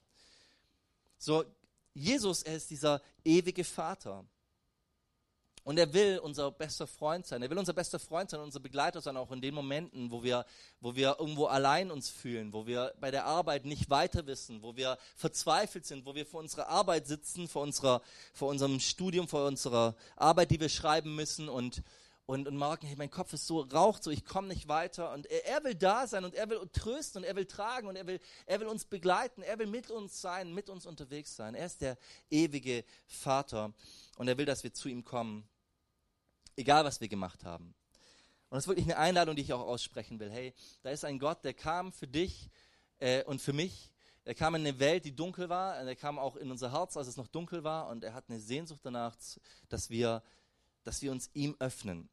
So, 1.18 1.44
Jesus, 1.94 2.42
er 2.42 2.56
ist 2.56 2.70
dieser 2.70 3.00
ewige 3.24 3.64
Vater. 3.64 4.24
Und 5.64 5.78
er 5.78 5.94
will 5.94 6.18
unser 6.18 6.50
bester 6.50 6.86
Freund 6.86 7.26
sein. 7.26 7.40
Er 7.40 7.48
will 7.48 7.56
unser 7.56 7.72
bester 7.72 7.98
Freund 7.98 8.28
sein, 8.28 8.40
unser 8.40 8.60
Begleiter 8.60 9.00
sein, 9.00 9.16
auch 9.16 9.32
in 9.32 9.40
den 9.40 9.54
Momenten, 9.54 10.10
wo 10.10 10.22
wir, 10.22 10.44
wo 10.80 10.94
wir 10.94 11.16
irgendwo 11.18 11.46
allein 11.46 11.90
uns 11.90 12.10
fühlen, 12.10 12.52
wo 12.52 12.66
wir 12.66 12.92
bei 13.00 13.10
der 13.10 13.24
Arbeit 13.24 13.64
nicht 13.64 13.88
weiter 13.88 14.26
wissen, 14.26 14.62
wo 14.62 14.76
wir 14.76 14.98
verzweifelt 15.16 15.86
sind, 15.86 16.04
wo 16.04 16.14
wir 16.14 16.26
vor 16.26 16.40
unserer 16.40 16.68
Arbeit 16.68 17.06
sitzen, 17.06 17.48
vor, 17.48 17.62
unserer, 17.62 18.02
vor 18.34 18.48
unserem 18.50 18.78
Studium, 18.78 19.26
vor 19.26 19.46
unserer 19.46 19.96
Arbeit, 20.16 20.50
die 20.50 20.60
wir 20.60 20.68
schreiben 20.68 21.16
müssen 21.16 21.48
und, 21.48 21.82
und, 22.26 22.46
und 22.46 22.58
merken, 22.58 22.86
hey, 22.86 22.96
mein 22.98 23.10
Kopf 23.10 23.32
ist 23.32 23.46
so, 23.46 23.60
raucht 23.60 24.04
so, 24.04 24.10
ich 24.10 24.26
komme 24.26 24.48
nicht 24.48 24.68
weiter. 24.68 25.14
Und 25.14 25.24
er, 25.30 25.46
er 25.46 25.64
will 25.64 25.74
da 25.74 26.06
sein 26.06 26.26
und 26.26 26.34
er 26.34 26.50
will 26.50 26.60
trösten 26.74 27.22
und 27.22 27.24
er 27.24 27.36
will 27.36 27.46
tragen 27.46 27.88
und 27.88 27.96
er 27.96 28.06
will, 28.06 28.20
er 28.44 28.60
will 28.60 28.66
uns 28.66 28.84
begleiten, 28.84 29.40
er 29.40 29.58
will 29.58 29.66
mit 29.66 29.90
uns 29.90 30.20
sein, 30.20 30.52
mit 30.52 30.68
uns 30.68 30.84
unterwegs 30.84 31.34
sein. 31.34 31.54
Er 31.54 31.64
ist 31.64 31.80
der 31.80 31.96
ewige 32.28 32.84
Vater 33.06 33.72
und 34.18 34.28
er 34.28 34.36
will, 34.36 34.44
dass 34.44 34.62
wir 34.62 34.74
zu 34.74 34.90
ihm 34.90 35.06
kommen 35.06 35.48
egal 36.56 36.84
was 36.84 37.00
wir 37.00 37.08
gemacht 37.08 37.44
haben. 37.44 37.74
Und 38.48 38.56
das 38.56 38.64
ist 38.64 38.68
wirklich 38.68 38.86
eine 38.86 38.98
Einladung, 38.98 39.36
die 39.36 39.42
ich 39.42 39.52
auch 39.52 39.66
aussprechen 39.66 40.20
will. 40.20 40.30
Hey, 40.30 40.54
da 40.82 40.90
ist 40.90 41.04
ein 41.04 41.18
Gott, 41.18 41.44
der 41.44 41.54
kam 41.54 41.92
für 41.92 42.06
dich 42.06 42.50
äh, 42.98 43.24
und 43.24 43.40
für 43.40 43.52
mich. 43.52 43.90
Er 44.24 44.34
kam 44.34 44.54
in 44.54 44.62
eine 44.62 44.78
Welt, 44.78 45.04
die 45.04 45.14
dunkel 45.14 45.48
war. 45.48 45.76
Er 45.76 45.96
kam 45.96 46.18
auch 46.18 46.36
in 46.36 46.50
unser 46.50 46.72
Herz, 46.72 46.96
als 46.96 47.08
es 47.08 47.16
noch 47.16 47.26
dunkel 47.26 47.64
war. 47.64 47.88
Und 47.88 48.04
er 48.04 48.14
hat 48.14 48.24
eine 48.28 48.40
Sehnsucht 48.40 48.80
danach, 48.82 49.16
dass 49.68 49.90
wir, 49.90 50.22
dass 50.82 51.02
wir 51.02 51.12
uns 51.12 51.30
ihm 51.34 51.56
öffnen. 51.58 52.08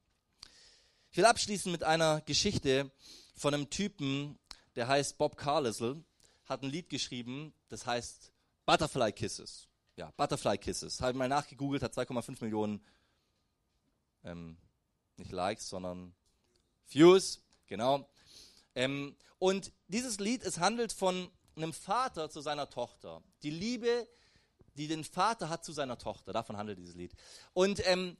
Ich 1.11 1.17
will 1.17 1.25
abschließen 1.25 1.71
mit 1.71 1.83
einer 1.83 2.21
Geschichte 2.21 2.91
von 3.35 3.53
einem 3.53 3.69
Typen, 3.69 4.39
der 4.75 4.87
heißt 4.87 5.17
Bob 5.17 5.37
Carlisle. 5.37 6.03
Hat 6.45 6.63
ein 6.63 6.69
Lied 6.69 6.89
geschrieben, 6.89 7.53
das 7.69 7.85
heißt 7.85 8.31
Butterfly 8.65 9.13
Kisses. 9.13 9.67
Ja, 9.95 10.11
Butterfly 10.17 10.57
Kisses. 10.57 10.99
Habe 11.01 11.17
mal 11.17 11.29
nachgegoogelt, 11.29 11.83
hat 11.83 11.93
2,5 11.93 12.37
Millionen 12.41 12.83
ähm, 14.23 14.57
nicht 15.17 15.31
Likes, 15.31 15.69
sondern 15.69 16.13
Views, 16.87 17.41
genau. 17.67 18.09
Ähm, 18.75 19.15
und 19.39 19.71
dieses 19.87 20.19
Lied, 20.19 20.43
es 20.43 20.59
handelt 20.59 20.93
von 20.93 21.29
einem 21.55 21.73
Vater 21.73 22.29
zu 22.29 22.41
seiner 22.41 22.69
Tochter. 22.69 23.21
Die 23.43 23.49
Liebe, 23.49 24.07
die 24.75 24.87
den 24.87 25.03
Vater 25.03 25.49
hat 25.49 25.65
zu 25.65 25.73
seiner 25.73 25.97
Tochter, 25.97 26.33
davon 26.33 26.57
handelt 26.57 26.77
dieses 26.77 26.95
Lied. 26.95 27.13
Und, 27.53 27.85
ähm, 27.87 28.17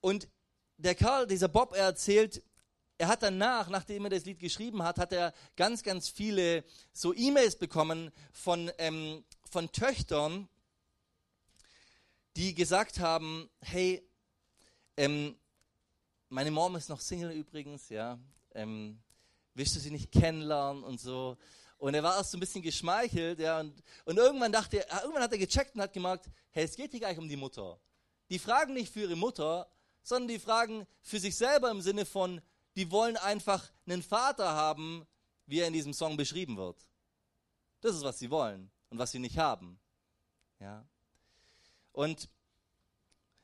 und 0.00 0.28
der 0.76 0.94
Karl, 0.94 1.26
dieser 1.26 1.48
Bob, 1.48 1.74
er 1.74 1.84
erzählt, 1.84 2.42
er 2.98 3.08
hat 3.08 3.22
danach, 3.22 3.68
nachdem 3.68 4.04
er 4.04 4.10
das 4.10 4.24
Lied 4.24 4.38
geschrieben 4.38 4.82
hat, 4.82 4.98
hat 4.98 5.12
er 5.12 5.34
ganz, 5.56 5.82
ganz 5.82 6.08
viele 6.08 6.64
so 6.92 7.14
E-Mails 7.14 7.56
bekommen 7.56 8.10
von, 8.32 8.70
ähm, 8.78 9.24
von 9.50 9.70
Töchtern, 9.72 10.48
die 12.36 12.54
gesagt 12.54 13.00
haben, 13.00 13.50
hey, 13.60 14.06
ähm, 14.96 15.36
meine 16.28 16.50
Mom 16.50 16.76
ist 16.76 16.88
noch 16.88 17.00
Single 17.00 17.32
übrigens, 17.32 17.88
ja. 17.88 18.18
Ähm, 18.54 18.98
willst 19.54 19.76
du 19.76 19.80
sie 19.80 19.90
nicht 19.90 20.12
kennenlernen 20.12 20.82
und 20.84 21.00
so. 21.00 21.36
Und 21.78 21.94
er 21.94 22.02
war 22.02 22.16
erst 22.16 22.30
so 22.30 22.36
ein 22.36 22.40
bisschen 22.40 22.62
geschmeichelt, 22.62 23.38
ja. 23.38 23.60
Und, 23.60 23.82
und 24.04 24.16
irgendwann 24.16 24.52
dachte 24.52 24.88
er, 24.88 25.02
irgendwann 25.02 25.22
hat 25.22 25.32
er 25.32 25.38
gecheckt 25.38 25.74
und 25.74 25.82
hat 25.82 25.92
gemerkt, 25.92 26.28
hey, 26.50 26.64
es 26.64 26.76
geht 26.76 26.90
hier 26.92 27.00
gar 27.00 27.08
nicht 27.08 27.18
um 27.18 27.28
die 27.28 27.36
Mutter. 27.36 27.78
Die 28.30 28.38
fragen 28.38 28.74
nicht 28.74 28.92
für 28.92 29.02
ihre 29.02 29.16
Mutter, 29.16 29.68
sondern 30.02 30.28
die 30.28 30.38
fragen 30.38 30.86
für 31.02 31.20
sich 31.20 31.36
selber 31.36 31.70
im 31.70 31.80
Sinne 31.80 32.06
von, 32.06 32.40
die 32.76 32.90
wollen 32.90 33.16
einfach 33.16 33.70
einen 33.86 34.02
Vater 34.02 34.52
haben, 34.52 35.06
wie 35.46 35.60
er 35.60 35.66
in 35.66 35.72
diesem 35.72 35.92
Song 35.92 36.16
beschrieben 36.16 36.56
wird. 36.56 36.86
Das 37.80 37.94
ist, 37.94 38.02
was 38.02 38.18
sie 38.18 38.30
wollen 38.30 38.70
und 38.90 38.98
was 38.98 39.12
sie 39.12 39.18
nicht 39.18 39.38
haben. 39.38 39.78
Ja. 40.60 40.86
Und 41.92 42.28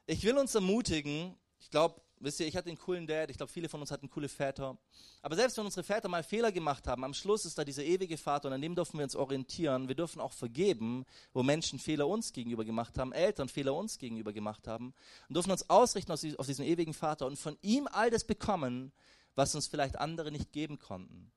ich 0.06 0.24
will 0.24 0.36
uns 0.36 0.54
ermutigen, 0.54 1.36
glaube, 1.72 2.00
Wisst 2.22 2.38
ihr, 2.38 2.46
ich 2.46 2.56
hatte 2.56 2.68
einen 2.68 2.78
coolen 2.78 3.04
Dad, 3.04 3.30
ich 3.30 3.36
glaube, 3.36 3.50
viele 3.50 3.68
von 3.68 3.80
uns 3.80 3.90
hatten 3.90 4.08
coole 4.08 4.28
Väter. 4.28 4.78
Aber 5.22 5.34
selbst 5.34 5.56
wenn 5.56 5.64
unsere 5.64 5.82
Väter 5.82 6.08
mal 6.08 6.22
Fehler 6.22 6.52
gemacht 6.52 6.86
haben, 6.86 7.02
am 7.02 7.14
Schluss 7.14 7.44
ist 7.44 7.58
da 7.58 7.64
dieser 7.64 7.82
ewige 7.82 8.16
Vater 8.16 8.46
und 8.46 8.54
an 8.54 8.62
dem 8.62 8.76
dürfen 8.76 8.98
wir 8.98 9.02
uns 9.02 9.16
orientieren. 9.16 9.88
Wir 9.88 9.96
dürfen 9.96 10.20
auch 10.20 10.32
vergeben, 10.32 11.04
wo 11.32 11.42
Menschen 11.42 11.80
Fehler 11.80 12.06
uns 12.06 12.32
gegenüber 12.32 12.64
gemacht 12.64 12.96
haben, 12.96 13.10
Eltern 13.10 13.48
Fehler 13.48 13.74
uns 13.74 13.98
gegenüber 13.98 14.32
gemacht 14.32 14.68
haben 14.68 14.94
und 15.28 15.34
dürfen 15.34 15.50
uns 15.50 15.68
ausrichten 15.68 16.12
auf 16.12 16.46
diesen 16.46 16.64
ewigen 16.64 16.94
Vater 16.94 17.26
und 17.26 17.40
von 17.40 17.58
ihm 17.60 17.88
all 17.90 18.08
das 18.08 18.22
bekommen, 18.22 18.92
was 19.34 19.56
uns 19.56 19.66
vielleicht 19.66 19.98
andere 19.98 20.30
nicht 20.30 20.52
geben 20.52 20.78
konnten. 20.78 21.32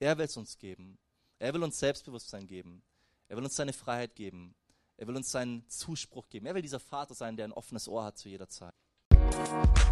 Er 0.00 0.18
will 0.18 0.26
es 0.26 0.36
uns 0.36 0.58
geben. 0.58 0.98
Er 1.38 1.54
will 1.54 1.62
uns 1.62 1.78
Selbstbewusstsein 1.78 2.46
geben. 2.46 2.82
Er 3.28 3.38
will 3.38 3.44
uns 3.44 3.56
seine 3.56 3.72
Freiheit 3.72 4.16
geben. 4.16 4.54
Er 4.98 5.06
will 5.06 5.16
uns 5.16 5.30
seinen 5.30 5.66
Zuspruch 5.66 6.28
geben. 6.28 6.44
Er 6.44 6.54
will 6.54 6.60
dieser 6.60 6.80
Vater 6.80 7.14
sein, 7.14 7.38
der 7.38 7.46
ein 7.46 7.52
offenes 7.52 7.88
Ohr 7.88 8.04
hat 8.04 8.18
zu 8.18 8.28
jeder 8.28 8.50
Zeit. 8.50 8.74
Musik 9.30 9.90